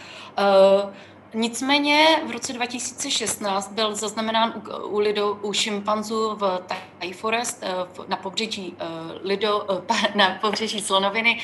Nicméně 1.34 2.06
v 2.26 2.30
roce 2.30 2.52
2016 2.52 3.72
byl 3.72 3.94
zaznamenán 3.94 4.52
u, 4.56 4.86
u, 4.86 4.98
lido, 4.98 5.38
u 5.42 5.52
šimpanzů 5.52 6.36
v 6.36 6.62
Thai 6.98 7.12
Forest 7.12 7.64
na 8.08 8.16
pobřeží, 8.16 8.76
lido, 9.22 9.66
na 10.14 10.38
pobřeží 10.40 10.80
slonoviny 10.80 11.40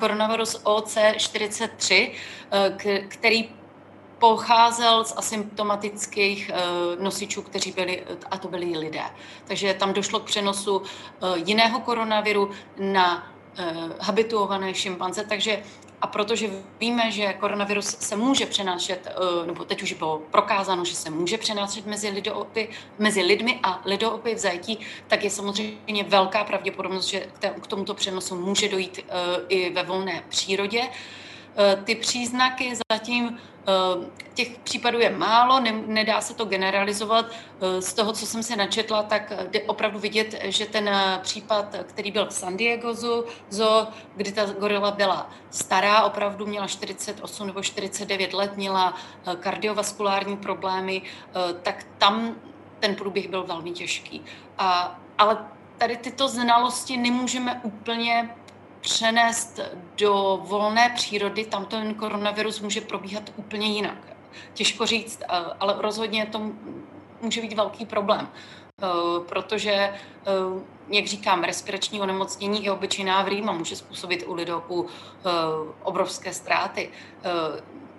koronavirus 0.00 0.62
OC43, 0.64 2.10
který 3.08 3.48
pocházel 4.20 5.04
z 5.04 5.14
asymptomatických 5.16 6.50
uh, 6.50 7.02
nosičů, 7.02 7.42
kteří 7.42 7.72
byli, 7.72 8.02
a 8.30 8.38
to 8.38 8.48
byli 8.48 8.78
lidé. 8.78 9.04
Takže 9.44 9.74
tam 9.74 9.92
došlo 9.92 10.20
k 10.20 10.24
přenosu 10.24 10.76
uh, 10.76 10.84
jiného 11.34 11.80
koronaviru 11.80 12.50
na 12.78 13.26
habituované 14.00 14.74
šimpanze, 14.74 15.24
takže 15.24 15.62
a 16.02 16.06
protože 16.06 16.50
víme, 16.80 17.10
že 17.10 17.32
koronavirus 17.32 17.86
se 17.86 18.16
může 18.16 18.46
přenášet, 18.46 19.06
eh, 19.06 19.46
nebo 19.46 19.64
teď 19.64 19.82
už 19.82 19.92
bylo 19.92 20.18
prokázáno, 20.30 20.84
že 20.84 20.94
se 20.94 21.10
může 21.10 21.38
přenášet 21.38 21.86
mezi, 21.86 22.08
lidoopy, 22.08 22.68
mezi 22.98 23.22
lidmi 23.22 23.60
a 23.62 23.82
lidoopy 23.84 24.34
v 24.34 24.38
zajetí, 24.38 24.78
tak 25.08 25.24
je 25.24 25.30
samozřejmě 25.30 26.04
velká 26.04 26.44
pravděpodobnost, 26.44 27.06
že 27.06 27.26
k 27.62 27.66
tomuto 27.66 27.94
přenosu 27.94 28.36
může 28.36 28.68
dojít 28.68 29.00
eh, 29.08 29.12
i 29.48 29.70
ve 29.70 29.82
volné 29.82 30.24
přírodě. 30.28 30.82
Eh, 31.56 31.76
ty 31.84 31.94
příznaky 31.94 32.72
zatím 32.92 33.38
Eh, 33.70 34.10
těch 34.34 34.58
případů 34.58 34.98
je 34.98 35.10
málo, 35.10 35.60
ne, 35.60 35.72
nedá 35.86 36.20
se 36.20 36.34
to 36.34 36.44
generalizovat. 36.44 37.26
Eh, 37.60 37.82
z 37.82 37.92
toho, 37.92 38.12
co 38.12 38.26
jsem 38.26 38.42
se 38.42 38.56
načetla, 38.56 39.02
tak 39.02 39.32
jde 39.50 39.62
opravdu 39.62 39.98
vidět, 39.98 40.34
že 40.44 40.66
ten 40.66 40.90
případ, 41.22 41.76
který 41.86 42.10
byl 42.10 42.26
v 42.26 42.32
San 42.32 42.56
Diego 42.56 42.94
zoo, 43.50 43.88
kdy 44.16 44.32
ta 44.32 44.44
gorila 44.44 44.90
byla 44.90 45.30
stará, 45.50 46.02
opravdu 46.02 46.46
měla 46.46 46.66
48 46.66 47.46
nebo 47.46 47.62
49 47.62 48.32
let, 48.32 48.56
měla 48.56 48.94
kardiovaskulární 49.40 50.36
problémy, 50.36 51.02
tak 51.62 51.86
tam 51.98 52.36
ten 52.80 52.94
průběh 52.94 53.28
byl 53.28 53.44
velmi 53.44 53.70
těžký. 53.70 54.24
A, 54.58 54.98
ale 55.18 55.46
tady 55.78 55.96
tyto 55.96 56.28
znalosti 56.28 56.96
nemůžeme 56.96 57.60
úplně 57.62 58.30
přenést 58.80 59.60
do 59.98 60.40
volné 60.42 60.92
přírody, 60.94 61.44
tam 61.44 61.64
ten 61.64 61.94
koronavirus 61.94 62.60
může 62.60 62.80
probíhat 62.80 63.32
úplně 63.36 63.66
jinak. 63.66 63.96
Těžko 64.54 64.86
říct, 64.86 65.22
eh, 65.22 65.26
ale 65.60 65.74
rozhodně 65.78 66.26
to 66.26 66.50
může 67.20 67.40
být 67.40 67.52
velký 67.52 67.86
problém, 67.86 68.28
eh, 68.28 68.86
protože, 69.28 69.72
eh, 69.72 69.94
jak 70.88 71.06
říkám, 71.06 71.44
respirační 71.44 72.00
onemocnění 72.00 72.64
i 72.64 72.70
obyčejná 72.70 73.22
vrýma 73.22 73.52
může 73.52 73.76
způsobit 73.76 74.24
u 74.26 74.34
lidoku 74.34 74.86
obrovské 75.82 76.32
ztráty. 76.32 76.90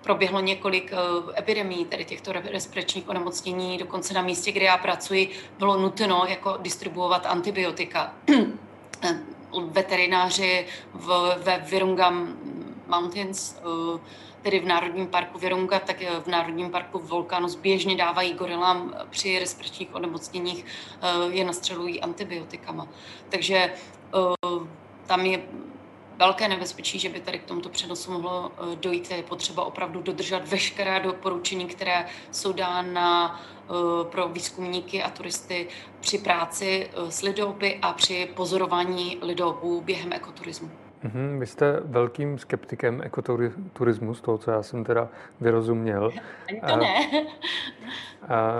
Proběhlo 0.01 0.39
několik 0.39 0.91
epidemí, 1.37 1.85
tedy 1.85 2.05
těchto 2.05 2.31
respiračních 2.31 3.09
onemocnění, 3.09 3.77
dokonce 3.77 4.13
na 4.13 4.21
místě, 4.21 4.51
kde 4.51 4.65
já 4.65 4.77
pracuji, 4.77 5.29
bylo 5.57 5.77
nutno 5.77 6.25
jako 6.27 6.57
distribuovat 6.61 7.25
antibiotika 7.25 8.13
veterináři 9.59 10.65
v, 10.93 11.35
ve 11.43 11.57
Virunga 11.57 12.13
Mountains, 12.87 13.55
eh, 13.59 13.99
tedy 14.41 14.59
v 14.59 14.65
Národním 14.65 15.07
parku 15.07 15.39
Virunga, 15.39 15.79
tak 15.79 16.01
v 16.23 16.27
Národním 16.27 16.71
parku 16.71 16.99
Volcanus 16.99 17.55
běžně 17.55 17.95
dávají 17.95 18.33
gorilám 18.33 18.93
při 19.09 19.39
respiračních 19.39 19.95
onemocněních, 19.95 20.65
eh, 21.01 21.07
je 21.29 21.45
nastřelují 21.45 22.01
antibiotikama. 22.01 22.87
Takže 23.29 23.57
eh, 23.57 24.65
tam 25.07 25.25
je 25.25 25.41
velké 26.21 26.47
nebezpečí, 26.47 26.99
že 26.99 27.09
by 27.09 27.19
tady 27.19 27.39
k 27.39 27.43
tomuto 27.43 27.69
přenosu 27.69 28.11
mohlo 28.11 28.51
dojít. 28.75 29.11
Je 29.11 29.23
potřeba 29.23 29.63
opravdu 29.63 30.01
dodržet 30.01 30.47
veškerá 30.47 30.99
doporučení, 30.99 31.65
které 31.65 32.05
jsou 32.31 32.53
dána 32.53 33.39
Eh, 33.71 34.03
pro 34.03 34.29
výzkumníky 34.29 35.03
a 35.03 35.09
turisty 35.09 35.67
při 35.99 36.17
práci 36.17 36.89
eh, 36.93 37.11
s 37.11 37.21
lidopy 37.21 37.79
a 37.81 37.93
při 37.93 38.29
pozorování 38.35 39.17
lidopů 39.21 39.81
během 39.81 40.13
ekoturismu. 40.13 40.71
Mm-hmm, 41.03 41.39
vy 41.39 41.45
jste 41.45 41.79
velkým 41.85 42.37
skeptikem 42.37 43.01
ekoturismu, 43.03 44.13
z 44.13 44.21
toho, 44.21 44.37
co 44.37 44.51
já 44.51 44.63
jsem 44.63 44.83
teda 44.83 45.09
vyrozuměl. 45.41 46.11
Ani 46.49 46.61
to 46.61 46.75
ne. 46.75 46.95
A 48.29 48.53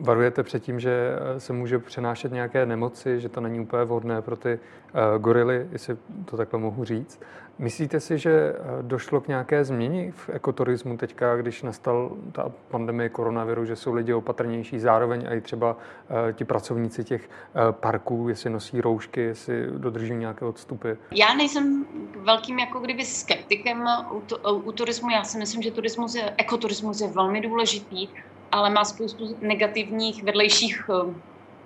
varujete 0.00 0.42
před 0.42 0.62
tím, 0.62 0.80
že 0.80 1.10
se 1.38 1.52
může 1.52 1.78
přenášet 1.78 2.32
nějaké 2.32 2.66
nemoci, 2.66 3.20
že 3.20 3.28
to 3.28 3.40
není 3.40 3.60
úplně 3.60 3.84
vhodné 3.84 4.22
pro 4.22 4.36
ty 4.36 4.58
uh, 4.58 5.22
gorily, 5.22 5.66
jestli 5.72 5.96
to 6.24 6.36
takhle 6.36 6.60
mohu 6.60 6.84
říct. 6.84 7.20
Myslíte 7.58 8.00
si, 8.00 8.18
že 8.18 8.54
došlo 8.82 9.20
k 9.20 9.28
nějaké 9.28 9.64
změně 9.64 10.12
v 10.12 10.28
ekoturismu 10.28 10.96
teďka, 10.96 11.36
když 11.36 11.62
nastal 11.62 12.16
ta 12.32 12.52
pandemie 12.68 13.08
koronaviru, 13.08 13.64
že 13.64 13.76
jsou 13.76 13.94
lidi 13.94 14.12
opatrnější, 14.12 14.78
zároveň 14.78 15.26
i 15.30 15.40
třeba 15.40 15.72
uh, 15.72 16.32
ti 16.32 16.44
pracovníci 16.44 17.04
těch 17.04 17.28
uh, 17.28 17.72
parků, 17.72 18.28
jestli 18.28 18.50
nosí 18.50 18.80
roušky, 18.80 19.20
jestli 19.20 19.66
dodrží 19.70 20.14
nějaké 20.14 20.44
odstupy? 20.44 20.88
Já 21.10 21.34
nejsem 21.34 21.86
velkým 22.16 22.58
jako 22.58 22.78
kdyby 22.78 23.04
skeptikem 23.04 23.86
u, 24.12 24.20
to, 24.20 24.54
u 24.54 24.72
turismu. 24.72 25.10
Já 25.10 25.24
si 25.24 25.38
myslím, 25.38 25.62
že 25.62 25.70
turismus 25.70 26.14
je, 26.14 26.34
ekoturismus 26.36 27.00
je 27.00 27.08
velmi 27.08 27.40
důležitý 27.40 28.08
ale 28.54 28.70
má 28.70 28.84
spoustu 28.84 29.36
negativních 29.40 30.22
vedlejších 30.22 30.90
eh, 30.90 31.14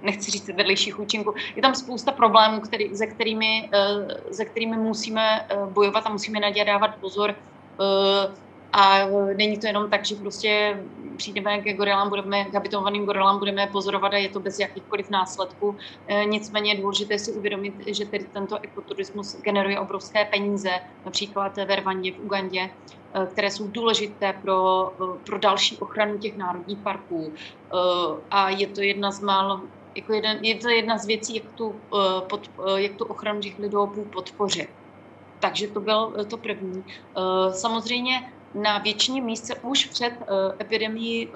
nechci 0.02 0.30
říct 0.30 0.48
vedlejších 0.48 1.00
účinků. 1.00 1.34
Je 1.56 1.62
tam 1.62 1.74
spousta 1.74 2.12
problémů, 2.12 2.60
který, 2.60 2.96
se, 2.96 3.06
kterými, 3.06 3.70
eh, 3.72 4.34
se 4.34 4.44
kterými 4.44 4.76
musíme 4.76 5.40
eh, 5.40 5.56
bojovat 5.66 6.06
a 6.06 6.10
musíme 6.10 6.40
na 6.40 6.50
dávat 6.64 6.94
pozor. 7.00 7.34
A 8.72 8.98
není 9.36 9.58
to 9.58 9.66
jenom 9.66 9.90
tak, 9.90 10.04
že 10.04 10.14
prostě 10.14 10.80
přijdeme 11.16 11.58
ke 11.58 11.72
gorilám, 11.72 12.08
budeme, 12.08 12.44
k 12.44 12.54
habitovaným 12.54 13.04
gorilám 13.04 13.38
budeme 13.38 13.66
pozorovat 13.66 14.12
a 14.12 14.16
je 14.16 14.28
to 14.28 14.40
bez 14.40 14.58
jakýchkoliv 14.58 15.10
následků. 15.10 15.76
Nicméně 16.24 16.72
je 16.72 16.80
důležité 16.80 17.18
si 17.18 17.32
uvědomit, 17.32 17.74
že 17.86 18.06
tedy 18.06 18.24
tento 18.24 18.58
ekoturismus 18.62 19.36
generuje 19.42 19.78
obrovské 19.78 20.24
peníze, 20.24 20.70
například 21.04 21.56
ve 21.56 21.76
Rwandě, 21.76 22.12
v 22.12 22.18
Ugandě, 22.18 22.70
Eh, 23.14 23.26
které 23.26 23.50
jsou 23.50 23.68
důležité 23.68 24.32
pro, 24.32 24.90
eh, 24.92 25.18
pro 25.26 25.38
další 25.38 25.76
ochranu 25.76 26.18
těch 26.18 26.36
národních 26.36 26.78
parků. 26.78 27.32
Eh, 27.32 27.76
a 28.30 28.50
je 28.50 28.66
to 28.66 28.80
jedna 28.80 29.10
z 29.10 29.20
málo, 29.20 29.60
jako 29.94 30.12
jeden, 30.12 30.44
je 30.44 30.54
to 30.54 30.68
jedna 30.68 30.98
z 30.98 31.06
věcí, 31.06 31.34
jak 31.34 31.52
tu, 31.54 31.80
pod, 32.28 32.50
jak 32.76 32.92
tu 32.96 33.04
ochranu 33.04 33.40
těch 33.40 33.58
lidopů 33.58 34.04
podpořit. 34.04 34.68
Takže 35.40 35.68
to 35.68 35.80
byl 35.80 36.26
to 36.30 36.36
první. 36.36 36.84
Samozřejmě 37.50 38.32
na 38.54 38.78
většině 38.78 39.22
místce 39.22 39.54
už 39.54 39.84
před 39.84 40.12
epidemií 40.60 41.28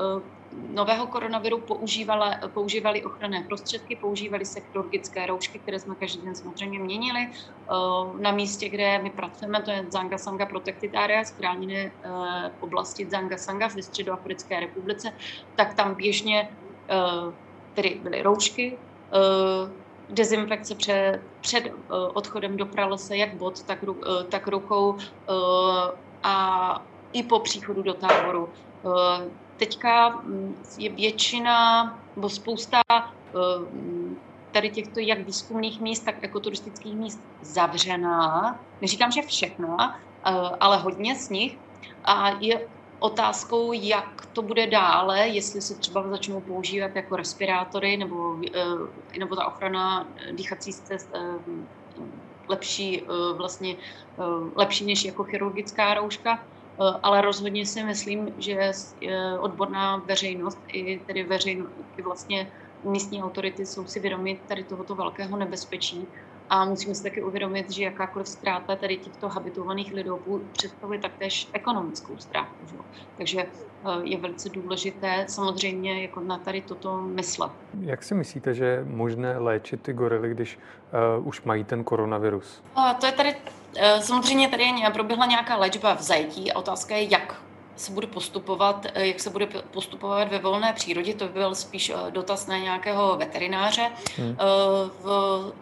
nového 0.53 1.07
koronaviru 1.07 1.61
používali, 1.61 2.37
používali 2.49 3.05
ochranné 3.05 3.43
prostředky, 3.43 3.97
používali 3.97 4.45
se 4.45 4.61
chirurgické 4.61 5.27
roušky, 5.27 5.59
které 5.59 5.81
jsme 5.81 5.95
každý 5.95 6.23
den 6.23 6.35
samozřejmě 6.35 6.79
měnili. 6.79 7.29
Eh, 7.31 7.73
na 8.21 8.33
místě, 8.33 8.69
kde 8.69 8.99
my 8.99 9.11
pracujeme, 9.11 9.62
to 9.62 9.71
je 9.71 9.87
Zanga 9.88 10.19
Sanga 10.19 10.47
Protected 10.47 10.95
Area, 10.95 11.23
eh, 11.23 11.91
oblasti 12.61 13.11
Zanga 13.11 13.37
Sanga 13.37 13.69
v 13.69 13.83
Středoafrické 13.83 14.61
republice, 14.61 15.12
tak 15.57 15.75
tam 15.75 15.95
běžně 15.95 16.49
eh, 16.88 17.52
tedy 17.75 18.01
byly 18.03 18.23
roušky, 18.23 18.79
dezinfekce 20.11 20.75
před, 20.75 21.21
před 21.41 21.73
odchodem 22.15 22.57
do 22.57 22.67
pralese, 22.67 23.17
jak 23.17 23.35
bod, 23.35 23.63
tak, 23.63 23.85
tak 24.29 24.49
rukou 24.49 24.97
a 26.23 26.87
i 27.13 27.23
po 27.23 27.39
příchodu 27.39 27.83
do 27.83 27.95
táboru 27.95 28.49
teďka 29.57 30.09
mm, 30.09 30.55
je 30.79 30.91
většina, 30.91 31.59
nebo 32.17 32.29
spousta 32.29 32.81
eh, 32.91 33.03
tady 34.53 34.71
těchto 34.71 35.01
jak 35.01 35.19
výzkumných 35.19 35.81
míst, 35.81 36.01
tak 36.01 36.25
ekoturistických 36.25 36.95
míst 36.95 37.21
zavřená. 37.43 38.59
Neříkám, 38.81 39.13
že 39.13 39.23
všechna, 39.23 40.01
eh, 40.25 40.31
ale 40.61 40.77
hodně 40.77 41.15
z 41.15 41.31
nich. 41.31 41.59
A 42.05 42.29
je 42.41 42.69
otázkou, 43.03 43.73
jak 43.73 44.27
to 44.33 44.43
bude 44.43 44.67
dále, 44.67 45.29
jestli 45.29 45.61
se 45.61 45.75
třeba 45.75 46.09
začnou 46.09 46.41
používat 46.41 46.97
jako 46.97 47.17
respirátory 47.17 47.97
nebo, 47.97 48.37
eh, 48.55 49.19
nebo 49.19 49.37
ta 49.37 49.47
ochrana 49.47 50.09
dýchací 50.33 50.73
cest 50.73 51.11
lepší, 52.49 53.07
vlastně 53.37 53.77
lepší 54.57 54.87
než 54.87 55.05
jako 55.05 55.25
chirurgická 55.25 55.95
rouška. 55.95 56.38
Eh, 56.81 56.99
ale 57.03 57.21
rozhodně 57.21 57.67
si 57.67 57.85
myslím, 57.85 58.35
že 58.38 58.73
odborná 59.41 59.97
veřejnost 59.97 60.59
i 60.73 60.99
tedy 60.99 61.23
veřejnost, 61.25 61.73
i 61.97 62.03
vlastně 62.03 62.53
místní 62.85 63.23
autority 63.23 63.67
jsou 63.67 63.87
si 63.87 64.01
vědomi 64.01 64.41
tady 64.49 64.65
tohoto 64.65 64.95
velkého 64.95 65.37
nebezpečí 65.37 66.07
a 66.51 66.65
musíme 66.65 66.95
si 66.95 67.03
taky 67.03 67.23
uvědomit, 67.23 67.71
že 67.71 67.85
jakákoliv 67.85 68.29
ztráta 68.29 68.77
tady 68.77 68.97
těchto 68.97 69.29
habitovaných 69.29 69.93
lidů 69.93 70.21
představuje 70.53 70.99
taktéž 70.99 71.49
ekonomickou 71.53 72.17
ztrátu. 72.19 72.55
Že? 72.67 72.77
Takže 73.17 73.41
eh, 73.41 73.49
je 74.03 74.19
velice 74.19 74.49
důležité 74.49 75.25
samozřejmě 75.29 76.03
jako 76.03 76.21
na 76.21 76.39
tady 76.39 76.61
toto 76.61 76.97
myslet. 76.97 77.51
Jak 77.81 78.03
si 78.03 78.15
myslíte, 78.15 78.55
že 78.55 78.65
je 78.65 78.85
možné 78.85 79.39
léčit 79.39 79.83
ty 79.83 79.93
gorily, 79.93 80.31
když 80.31 80.59
uh, 81.19 81.27
už 81.27 81.43
mají 81.43 81.65
ten 81.65 81.85
koronavirus? 81.85 82.63
Uh, 82.77 82.93
to 82.93 83.07
je 83.07 83.13
tady, 83.13 83.35
uh, 83.35 84.01
samozřejmě 84.01 84.49
tady 84.49 84.65
je, 84.65 84.91
proběhla 84.91 85.27
nějaká 85.27 85.57
léčba 85.57 85.95
v 85.95 86.03
zajetí 86.03 86.53
a 86.53 86.59
otázka 86.59 86.97
je, 86.97 87.13
jak 87.13 87.43
se 87.77 87.93
bude 87.93 88.07
postupovat, 88.07 88.87
jak 88.95 89.21
se 89.21 89.31
bude 89.31 89.47
postupovat 89.47 90.31
ve 90.31 90.39
volné 90.39 90.73
přírodě, 90.73 91.15
to 91.15 91.27
by 91.27 91.33
byl 91.33 91.55
spíš 91.55 91.93
dotaz 92.11 92.47
na 92.47 92.59
nějakého 92.59 93.17
veterináře. 93.17 93.91
Hmm. 94.17 94.37
V 95.03 95.53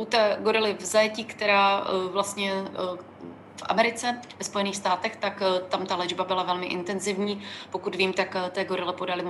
u 0.00 0.04
té 0.04 0.36
gorily 0.40 0.74
v 0.74 0.84
zajetí, 0.84 1.24
která 1.24 1.84
eh, 1.84 2.08
vlastně 2.08 2.52
eh, 2.52 3.10
v 3.56 3.62
Americe, 3.68 4.20
ve 4.38 4.44
Spojených 4.44 4.76
státech, 4.76 5.16
tak 5.16 5.42
tam 5.68 5.86
ta 5.86 5.96
léčba 5.96 6.24
byla 6.24 6.42
velmi 6.42 6.66
intenzivní. 6.66 7.42
Pokud 7.70 7.94
vím, 7.94 8.12
tak 8.12 8.36
té 8.50 8.64
gorile 8.64 8.92
podali 8.92 9.24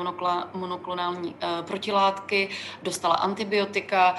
monoklonální 0.55 1.35
protilátky, 1.67 2.49
dostala 2.83 3.15
antibiotika 3.15 4.15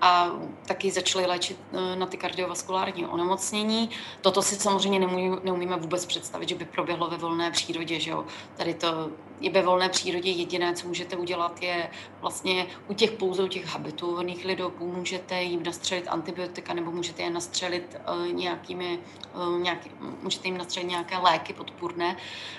a 0.00 0.30
taky 0.66 0.90
začaly 0.90 1.26
léčit 1.26 1.60
na 1.94 2.06
ty 2.06 2.16
kardiovaskulární 2.16 3.06
onemocnění. 3.06 3.90
Toto 4.20 4.42
si 4.42 4.54
samozřejmě 4.54 5.00
neumíme 5.44 5.76
vůbec 5.76 6.06
představit, 6.06 6.48
že 6.48 6.54
by 6.54 6.64
proběhlo 6.64 7.10
ve 7.10 7.16
volné 7.16 7.50
přírodě. 7.50 8.00
Že 8.00 8.10
jo? 8.10 8.24
Tady 8.56 8.74
to 8.74 9.10
je 9.40 9.50
ve 9.50 9.62
volné 9.62 9.88
přírodě 9.88 10.30
jediné, 10.30 10.74
co 10.74 10.88
můžete 10.88 11.16
udělat, 11.16 11.62
je 11.62 11.90
vlastně 12.20 12.66
u 12.88 12.94
těch 12.94 13.10
pouze 13.10 13.42
u 13.42 13.48
těch 13.48 13.66
habituovaných 13.66 14.44
lidoků 14.44 14.92
můžete 14.92 15.42
jim 15.42 15.62
nastřelit 15.62 16.08
antibiotika 16.08 16.74
nebo 16.74 16.90
můžete 16.90 17.22
je 17.22 17.30
nastřelit 17.30 17.96
uh, 18.08 18.32
nějakými, 18.32 18.98
uh, 19.34 19.60
nějaký, 19.60 19.90
můžete 20.22 20.48
jim 20.48 20.58
nastřelit 20.58 20.88
nějaké 20.88 21.18
léky 21.18 21.52
podpůrné. 21.52 22.16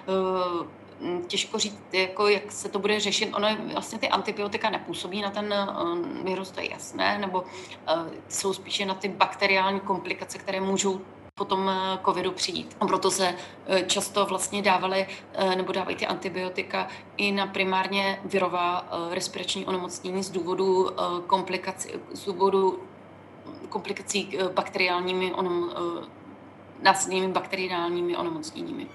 Uh, 0.07 0.67
těžko 1.27 1.59
říct, 1.59 1.83
jako 1.93 2.27
jak 2.27 2.51
se 2.51 2.69
to 2.69 2.79
bude 2.79 2.99
řešit. 2.99 3.33
Ono 3.33 3.47
vlastně 3.73 3.99
ty 3.99 4.09
antibiotika 4.09 4.69
nepůsobí 4.69 5.21
na 5.21 5.31
ten 5.31 5.55
virus, 6.23 6.51
to 6.51 6.59
je 6.59 6.71
jasné, 6.71 7.17
nebo 7.17 7.43
jsou 8.27 8.53
spíše 8.53 8.85
na 8.85 8.93
ty 8.93 9.07
bakteriální 9.07 9.79
komplikace, 9.79 10.37
které 10.37 10.61
můžou 10.61 11.01
potom 11.39 11.69
eh, 11.69 11.99
covidu 12.05 12.31
přijít. 12.31 12.77
A 12.79 12.85
proto 12.87 13.11
se 13.11 13.35
eh, 13.67 13.83
často 13.83 14.25
vlastně 14.25 14.61
dávaly 14.61 15.07
eh, 15.33 15.55
nebo 15.55 15.71
dávají 15.71 15.95
ty 15.95 16.05
antibiotika 16.07 16.87
i 17.17 17.31
na 17.31 17.47
primárně 17.47 18.19
virová 18.25 18.87
respirační 19.11 19.65
onemocnění 19.65 20.23
z 20.23 20.29
důvodu 20.29 20.89
komplikací, 21.27 21.89
z 22.13 22.25
důvodu 22.25 22.79
komplikací 23.69 24.37
bakteriálními 24.53 25.33
onem, 25.33 25.71
následnými 26.83 27.27
bakteriálními 27.27 28.17
onemocněními. 28.17 28.87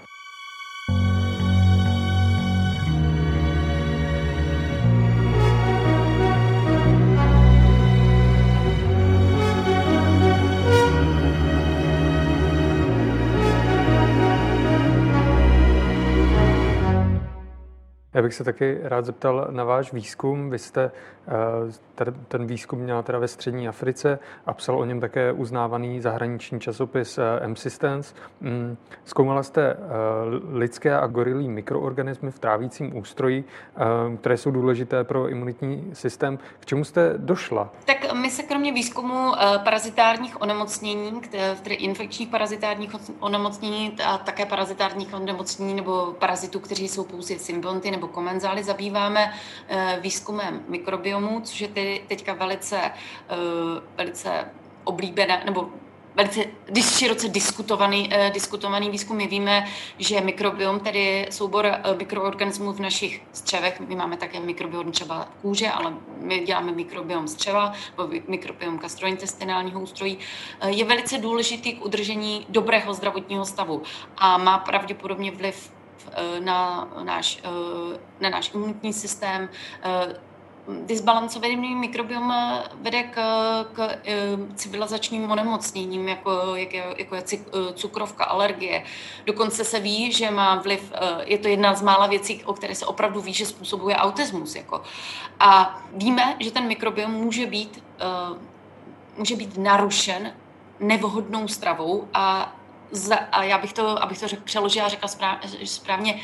Já 18.15 18.23
bych 18.23 18.35
se 18.35 18.45
taky 18.45 18.79
rád 18.83 19.05
zeptal 19.05 19.47
na 19.51 19.65
váš 19.65 19.93
výzkum. 19.93 20.51
Vy 20.51 20.59
jste 20.59 20.91
eh, 21.99 22.13
ten 22.29 22.47
výzkum 22.47 22.79
měla 22.79 23.03
teda 23.03 23.19
ve 23.19 23.29
střední 23.29 23.69
Africe 23.69 24.19
a 24.47 24.53
psal 24.53 24.79
o 24.79 24.85
něm 24.85 25.01
také 25.01 25.33
uznávaný 25.33 26.01
zahraniční 26.01 26.61
časopis 26.61 27.19
eh, 27.19 27.23
M-Systems. 27.41 28.15
Mm, 28.41 28.77
zkoumala 29.05 29.43
jste 29.43 29.71
eh, 29.71 29.77
lidské 30.53 30.97
a 30.97 31.07
gorilí 31.07 31.49
mikroorganismy 31.49 32.31
v 32.31 32.39
trávícím 32.39 32.97
ústroji, 32.97 33.45
které 34.21 34.37
jsou 34.37 34.51
důležité 34.51 35.05
pro 35.05 35.29
imunitní 35.29 35.91
systém. 35.93 36.39
K 36.61 36.67
čemu 36.67 36.85
jste 36.85 37.15
došla? 37.17 37.73
Tak 37.85 38.13
my 38.13 38.31
se 38.31 38.43
kromě 38.43 38.73
výzkumu 38.73 39.33
parazitárních 39.65 40.43
onemocnění, 40.43 41.21
tedy 41.63 41.75
infekčních 41.75 42.29
parazitárních 42.29 42.97
onemocnění 43.21 43.97
a 44.07 44.19
také 44.19 44.47
parazitárních 44.47 45.15
onemocnění 45.15 45.75
nebo 45.75 46.15
parazitů, 46.19 46.61
kteří 46.61 46.89
jsou 46.89 47.05
pouze 47.05 47.39
symbionty 47.39 47.91
nebo 47.91 48.04
nebo 48.05 48.15
komenzály 48.15 48.65
zabýváme 48.65 49.33
eh, 49.69 49.99
výzkumem 50.01 50.65
mikrobiomu, 50.69 51.41
což 51.41 51.61
je 51.61 51.69
teďka 52.09 52.35
velice, 52.35 52.77
eh, 52.77 53.35
velice 53.97 54.51
oblíbené, 54.85 55.43
nebo 55.45 55.69
velice 56.15 56.45
široce 56.81 57.29
diskutovaný, 57.29 58.09
eh, 58.13 58.31
diskutovaný 58.31 58.91
výzkum. 58.91 59.17
My 59.17 59.27
víme, 59.27 59.65
že 59.99 60.21
mikrobiom, 60.21 60.81
tedy 60.81 61.27
soubor 61.31 61.67
mikroorganismů 61.99 62.73
v 62.73 62.81
našich 62.81 63.23
střevech, 63.33 63.81
my 63.81 63.97
máme 63.97 64.17
také 64.17 64.41
mikrobiom 64.41 64.93
třeba 64.93 65.29
kůže, 65.43 65.71
ale 65.71 65.95
my 66.21 66.39
děláme 66.39 66.73
mikrobiom 66.73 67.29
střeva, 67.29 67.73
mikrobiom 68.29 68.79
gastrointestinálního 68.79 69.81
ústrojí, 69.81 70.19
je 70.67 70.85
velice 70.85 71.19
důležitý 71.19 71.73
k 71.73 71.85
udržení 71.85 72.47
dobrého 72.49 72.95
zdravotního 72.95 73.45
stavu 73.45 73.83
a 74.17 74.39
má 74.39 74.59
pravděpodobně 74.59 75.31
vliv 75.31 75.74
na 76.41 76.89
náš, 77.03 77.39
eh, 77.45 77.99
na 78.21 78.31
náš 78.31 78.55
imunitní 78.55 78.93
systém. 78.93 79.49
Eh, 79.83 80.35
Disbalancovaný 80.87 81.75
mikrobiom 81.75 82.33
vede 82.81 83.03
k, 83.03 83.17
k 83.73 83.99
civilizačním 84.55 85.31
onemocněním, 85.31 86.09
jako, 86.09 86.57
jako, 86.57 86.77
jako 86.97 87.15
je 87.15 87.23
cukrovka, 87.75 88.25
alergie. 88.25 88.85
Dokonce 89.27 89.65
se 89.65 89.81
ví, 89.81 90.13
že 90.13 90.31
má 90.31 90.55
vliv, 90.55 90.93
je 91.25 91.39
to 91.39 91.49
jedna 91.49 91.75
z 91.75 91.83
mála 91.83 92.07
věcí, 92.07 92.45
o 92.45 92.53
které 92.53 92.75
se 92.75 92.87
opravdu 92.87 93.21
ví, 93.21 93.33
že 93.33 93.47
způsobuje 93.47 93.97
autismus. 93.97 94.55
Jako. 94.55 94.83
A 95.41 95.81
víme, 95.93 96.37
že 96.41 96.51
ten 96.51 96.67
mikrobiom 96.67 97.11
může 97.11 97.47
být, 97.47 97.85
může 99.19 99.37
být 99.37 99.57
narušen 99.59 100.33
nevhodnou 100.81 101.49
stravou 101.49 102.09
a 102.15 102.57
za, 102.95 103.17
a 103.17 103.43
já 103.43 103.59
bych 103.59 103.73
to, 103.73 104.03
abych 104.03 104.21
to 104.21 104.29
řek, 104.29 104.43
přeložila, 104.43 104.89
řekla 104.89 105.09
správně, 105.65 106.21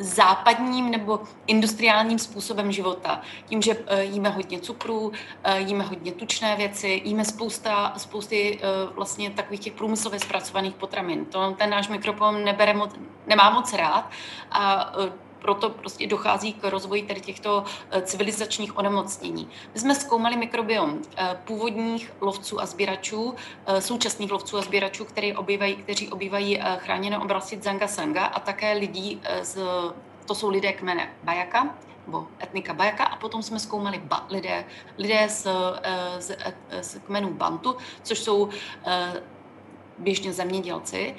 západním 0.00 0.90
nebo 0.90 1.20
industriálním 1.46 2.18
způsobem 2.18 2.72
života. 2.72 3.20
Tím, 3.46 3.62
že 3.62 3.76
eh, 3.86 4.04
jíme 4.04 4.28
hodně 4.28 4.60
cukru, 4.60 5.12
eh, 5.44 5.60
jíme 5.60 5.84
hodně 5.84 6.12
tučné 6.12 6.56
věci, 6.56 7.02
jíme 7.04 7.24
spousta, 7.24 7.92
spousty 7.96 8.58
eh, 8.62 8.66
vlastně 8.94 9.30
takových 9.30 9.60
těch 9.60 9.72
průmyslově 9.72 10.20
zpracovaných 10.20 10.74
potravin. 10.74 11.24
To 11.24 11.54
ten 11.58 11.70
náš 11.70 11.88
mikrobiom 11.88 12.44
nebere 12.44 12.74
moc, 12.74 12.94
nemá 13.26 13.50
moc 13.50 13.72
rád 13.72 14.10
a 14.50 14.92
proto 15.40 15.70
prostě 15.70 16.06
dochází 16.06 16.52
k 16.52 16.70
rozvoji 16.70 17.02
tady 17.02 17.20
těchto 17.20 17.64
eh, 17.90 18.02
civilizačních 18.02 18.78
onemocnění. 18.78 19.48
My 19.74 19.80
jsme 19.80 19.94
zkoumali 19.94 20.36
mikrobiom 20.36 20.98
eh, 21.16 21.40
původních 21.44 22.12
lovců 22.20 22.60
a 22.60 22.66
sběračů, 22.66 23.34
eh, 23.66 23.80
současných 23.80 24.32
lovců 24.32 24.58
a 24.58 24.62
sběračů, 24.62 25.04
který 25.04 25.36
obývají, 25.36 25.76
kteří 25.76 26.08
obývají 26.08 26.60
chráněné 26.76 27.18
oblasti 27.18 27.58
Zanga 27.62 27.88
Sanga 27.88 28.24
a 28.24 28.40
také 28.40 28.72
lidí, 28.72 29.22
z, 29.42 29.58
to 30.26 30.34
jsou 30.34 30.50
lidé 30.50 30.72
kmene 30.72 31.12
Bajaka, 31.24 31.74
nebo 32.06 32.26
etnika 32.42 32.74
Bajaka 32.74 33.04
a 33.04 33.16
potom 33.16 33.42
jsme 33.42 33.60
zkoumali 33.60 33.98
ba, 34.04 34.26
lidé, 34.30 34.64
lidé 34.98 35.28
z, 35.28 35.46
z, 36.18 36.36
z 36.80 36.98
kmenů 37.06 37.34
Bantu, 37.34 37.76
což 38.02 38.18
jsou 38.18 38.48
běžně 39.98 40.32
zemědělci 40.32 41.14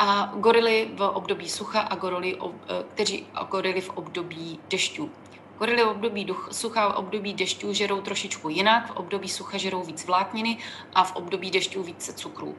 a 0.00 0.32
gorily 0.36 0.90
v 0.94 1.00
období 1.00 1.48
sucha 1.48 1.80
a 1.80 1.96
gorily, 1.96 2.38
eh, 2.40 2.84
kteří, 2.94 3.26
a 3.34 3.44
gorily 3.44 3.80
v 3.80 3.90
období 3.90 4.60
dešťů. 4.70 5.10
Gorily 5.58 5.84
v 5.84 5.88
období 5.88 6.24
duch, 6.24 6.48
sucha 6.52 6.88
v 6.88 6.96
období 6.96 7.34
dešťů 7.34 7.72
žerou 7.72 8.00
trošičku 8.00 8.48
jinak, 8.48 8.92
v 8.92 8.96
období 8.96 9.28
sucha 9.28 9.58
žerou 9.58 9.82
víc 9.82 10.06
vlákniny 10.06 10.58
a 10.94 11.04
v 11.04 11.16
období 11.16 11.50
dešťů 11.50 11.82
více 11.82 12.12
cukrů. 12.12 12.56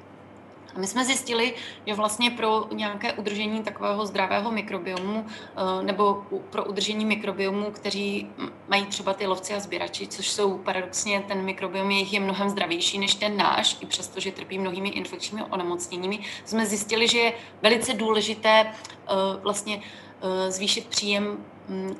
My 0.77 0.87
jsme 0.87 1.05
zjistili, 1.05 1.53
že 1.85 1.93
vlastně 1.93 2.31
pro 2.31 2.67
nějaké 2.73 3.13
udržení 3.13 3.63
takového 3.63 4.05
zdravého 4.05 4.51
mikrobiomu 4.51 5.25
eh, 5.27 5.83
nebo 5.83 6.25
pro 6.49 6.65
udržení 6.65 7.05
mikrobiomu, 7.05 7.71
kteří 7.71 8.27
mají 8.67 8.85
třeba 8.85 9.13
ty 9.13 9.27
lovci 9.27 9.53
a 9.53 9.59
sběrači, 9.59 10.07
což 10.07 10.29
jsou 10.29 10.57
paradoxně, 10.57 11.23
ten 11.27 11.41
mikrobiom 11.41 11.91
jejich 11.91 12.13
je 12.13 12.19
mnohem 12.19 12.49
zdravější 12.49 12.99
než 12.99 13.15
ten 13.15 13.37
náš, 13.37 13.77
i 13.81 13.85
přesto, 13.85 14.19
že 14.19 14.31
trpí 14.31 14.59
mnohými 14.59 14.89
infekčními 14.89 15.43
onemocněními, 15.43 16.19
jsme 16.45 16.65
zjistili, 16.65 17.07
že 17.07 17.19
je 17.19 17.33
velice 17.61 17.93
důležité 17.93 18.59
eh, 18.61 19.13
vlastně 19.41 19.81
eh, 20.21 20.51
zvýšit 20.51 20.87
příjem 20.87 21.37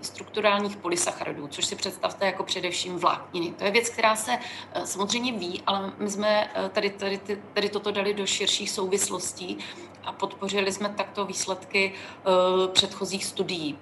strukturálních 0.02 0.78
polysacharidů, 0.78 1.48
což 1.48 1.66
si 1.66 1.76
představte 1.76 2.26
jako 2.26 2.44
především 2.44 2.98
vlákniny. 2.98 3.54
To 3.58 3.64
je 3.64 3.72
věc, 3.72 3.90
která 3.90 4.16
se 4.16 4.32
eh, 4.74 4.88
samozřejmě 4.88 5.32
ví, 5.32 5.64
ale 5.68 5.92
my 5.98 6.10
jsme 6.10 6.50
eh, 6.56 6.70
tady, 6.70 6.90
tady, 6.90 7.20
tady 7.54 7.70
toto 7.70 7.92
dali 7.92 8.14
do 8.14 8.26
širších 8.26 8.70
souvislostí 8.70 9.58
a 10.04 10.12
podpořili 10.12 10.72
jsme 10.72 10.90
takto 10.90 11.26
výsledky 11.26 11.94
uh, 11.94 12.68
předchozích 12.68 13.26
studií. 13.26 13.78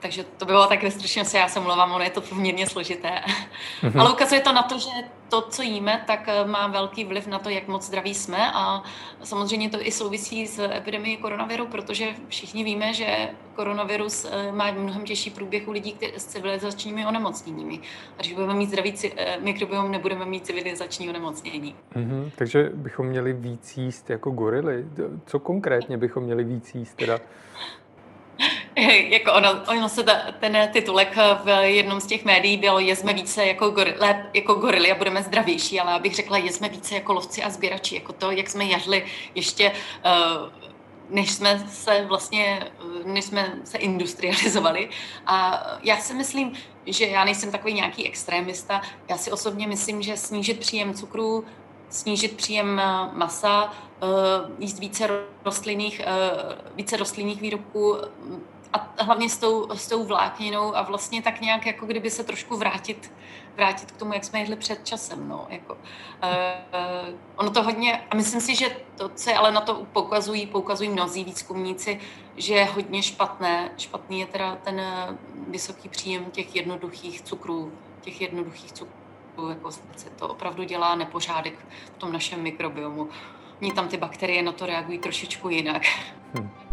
Takže 0.00 0.24
to 0.24 0.44
bylo 0.44 0.66
tak 0.66 0.82
ve 0.82 0.90
stručnosti, 0.90 1.36
já 1.36 1.48
se 1.48 1.60
mluvám, 1.60 1.92
ono 1.92 2.04
je 2.04 2.10
to 2.10 2.20
poměrně 2.20 2.66
složité. 2.66 3.22
Mm-hmm. 3.82 4.00
Ale 4.00 4.12
ukazuje 4.12 4.40
to 4.40 4.52
na 4.52 4.62
to, 4.62 4.78
že 4.78 4.90
to, 5.28 5.42
co 5.42 5.62
jíme, 5.62 6.04
tak 6.06 6.28
eh, 6.28 6.44
má 6.44 6.66
velký 6.66 7.04
vliv 7.04 7.26
na 7.26 7.38
to, 7.38 7.50
jak 7.50 7.68
moc 7.68 7.86
zdraví 7.86 8.14
jsme 8.14 8.52
a 8.54 8.82
samozřejmě 9.22 9.70
to 9.70 9.86
i 9.86 9.92
souvisí 9.92 10.46
s 10.46 10.58
epidemií 10.58 11.16
koronaviru, 11.16 11.66
protože 11.66 12.06
všichni 12.28 12.64
víme, 12.64 12.94
že 12.94 13.28
koronavirus 13.54 14.26
eh, 14.30 14.52
má 14.52 14.70
mnohem 14.70 15.04
těžší 15.04 15.30
průběh 15.30 15.68
u 15.68 15.72
lidí 15.72 15.96
s 16.16 16.24
civilizačními 16.24 17.06
onemocněními. 17.06 17.80
A 18.18 18.20
když 18.20 18.34
budeme 18.34 18.54
mít 18.54 18.68
zdravý 18.68 18.94
eh, 19.16 19.38
mikrobiom, 19.40 19.90
nebudeme 19.90 20.24
mít 20.24 20.46
civilizační 20.46 21.08
onemocnění. 21.08 21.76
Mm-hmm, 21.94 22.30
takže 22.36 22.70
bychom 22.74 23.06
měli 23.06 23.32
víc 23.32 23.76
jíst 23.76 24.10
jako 24.10 24.30
gorily. 24.30 24.84
Co 25.26 25.38
konkrétně 25.38 25.98
bychom 25.98 26.22
měli 26.22 26.44
víc 26.44 26.74
jíst 26.74 26.94
teda? 26.94 27.18
jako 29.08 29.32
ono, 29.32 29.50
ono 29.68 29.88
se 29.88 30.02
ta, 30.02 30.12
ten 30.40 30.68
titulek 30.72 31.16
v 31.44 31.68
jednom 31.68 32.00
z 32.00 32.06
těch 32.06 32.24
médií 32.24 32.56
bylo 32.56 32.78
jezme 32.78 33.12
více 33.12 33.46
jako, 33.46 33.70
gorile, 33.70 34.26
jako 34.34 34.54
gorily 34.54 34.92
a 34.92 34.94
budeme 34.94 35.22
zdravější, 35.22 35.80
ale 35.80 35.92
abych 35.92 36.14
řekla 36.14 36.38
jezme 36.38 36.68
více 36.68 36.94
jako 36.94 37.12
lovci 37.12 37.42
a 37.42 37.50
sběrači, 37.50 37.94
jako 37.94 38.12
to, 38.12 38.30
jak 38.30 38.48
jsme 38.48 38.64
jažli 38.64 39.04
ještě 39.34 39.72
uh, 39.72 40.68
než 41.10 41.32
jsme 41.32 41.64
se 41.68 42.04
vlastně, 42.08 42.70
než 43.04 43.24
jsme 43.24 43.52
se 43.64 43.78
industrializovali. 43.78 44.88
A 45.26 45.66
já 45.82 45.96
si 45.96 46.14
myslím, 46.14 46.52
že 46.86 47.06
já 47.06 47.24
nejsem 47.24 47.52
takový 47.52 47.74
nějaký 47.74 48.06
extrémista. 48.06 48.82
Já 49.08 49.18
si 49.18 49.32
osobně 49.32 49.66
myslím, 49.66 50.02
že 50.02 50.16
snížit 50.16 50.58
příjem 50.58 50.94
cukru, 50.94 51.44
snížit 51.90 52.36
příjem 52.36 52.80
eh, 52.80 52.84
masa, 53.12 53.72
eh, 54.02 54.06
jíst 54.58 54.78
více 54.78 55.24
rostlinných, 55.44 56.00
více 56.74 56.96
rostlinných 56.96 57.40
výrobků, 57.40 57.96
a 58.72 59.02
hlavně 59.02 59.28
s 59.28 59.38
tou, 59.38 59.68
s 59.74 59.88
tou 59.88 60.04
vlákninou 60.04 60.76
a 60.76 60.82
vlastně 60.82 61.22
tak 61.22 61.40
nějak, 61.40 61.66
jako 61.66 61.86
kdyby 61.86 62.10
se 62.10 62.24
trošku 62.24 62.56
vrátit, 62.56 63.12
vrátit 63.56 63.92
k 63.92 63.96
tomu, 63.96 64.12
jak 64.12 64.24
jsme 64.24 64.38
jedli 64.38 64.56
před 64.56 64.86
časem. 64.86 65.28
No, 65.28 65.46
jako. 65.48 65.74
uh, 65.74 65.80
ono 67.36 67.50
to 67.50 67.62
hodně, 67.62 68.02
a 68.10 68.16
myslím 68.16 68.40
si, 68.40 68.54
že 68.54 68.76
to, 68.96 69.08
co 69.08 69.36
ale 69.36 69.52
na 69.52 69.60
to 69.60 69.86
poukazují, 69.92 70.46
poukazují 70.46 70.90
mnozí 70.90 71.24
výzkumníci, 71.24 72.00
že 72.36 72.54
je 72.54 72.64
hodně 72.64 73.02
špatné. 73.02 73.70
Špatný 73.76 74.20
je 74.20 74.26
teda 74.26 74.56
ten 74.56 74.80
eh, 74.80 75.16
vysoký 75.48 75.88
příjem 75.88 76.24
těch 76.30 76.56
jednoduchých 76.56 77.22
cukrů, 77.22 77.72
těch 78.00 78.20
jednoduchých 78.20 78.72
cukrů, 78.72 79.48
jako 79.48 79.70
se 79.72 80.10
to 80.16 80.28
opravdu 80.28 80.64
dělá 80.64 80.94
nepořádek 80.94 81.54
v 81.94 81.98
tom 81.98 82.12
našem 82.12 82.42
mikrobiomu. 82.42 83.08
Oni 83.62 83.72
tam 83.72 83.88
ty 83.88 83.96
bakterie 83.96 84.42
na 84.42 84.52
to 84.52 84.66
reagují 84.66 84.98
trošičku 84.98 85.48
jinak. 85.48 85.82
Hmm. 86.34 86.67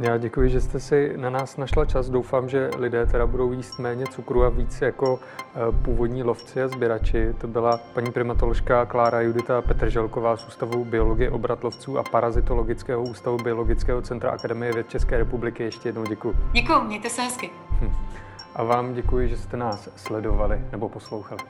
Já 0.00 0.16
děkuji, 0.18 0.50
že 0.50 0.60
jste 0.60 0.80
si 0.80 1.14
na 1.16 1.30
nás 1.30 1.56
našla 1.56 1.84
čas. 1.84 2.10
Doufám, 2.10 2.48
že 2.48 2.70
lidé 2.78 3.06
teda 3.06 3.26
budou 3.26 3.52
jíst 3.52 3.78
méně 3.78 4.06
cukru 4.06 4.44
a 4.44 4.48
víc 4.48 4.80
jako 4.80 5.20
eh, 5.20 5.58
původní 5.84 6.22
lovci 6.22 6.62
a 6.62 6.68
sběrači. 6.68 7.34
To 7.38 7.48
byla 7.48 7.80
paní 7.94 8.12
primatoložka 8.12 8.86
Klára 8.86 9.20
Judita 9.20 9.62
Petrželková 9.62 10.36
z 10.36 10.46
Ústavu 10.46 10.84
biologie 10.84 11.30
obratlovců 11.30 11.98
a 11.98 12.02
parazitologického 12.02 13.02
ústavu 13.02 13.36
Biologického 13.36 14.02
centra 14.02 14.30
Akademie 14.30 14.72
věd 14.72 14.88
České 14.88 15.18
republiky. 15.18 15.62
Ještě 15.62 15.88
jednou 15.88 16.04
děkuji. 16.04 16.36
Děkuji, 16.52 16.80
mějte 16.80 17.10
se 17.10 17.22
hezky. 17.22 17.50
Hm. 17.80 17.92
A 18.54 18.62
vám 18.64 18.94
děkuji, 18.94 19.28
že 19.28 19.36
jste 19.36 19.56
nás 19.56 19.88
sledovali 19.96 20.60
nebo 20.72 20.88
poslouchali. 20.88 21.40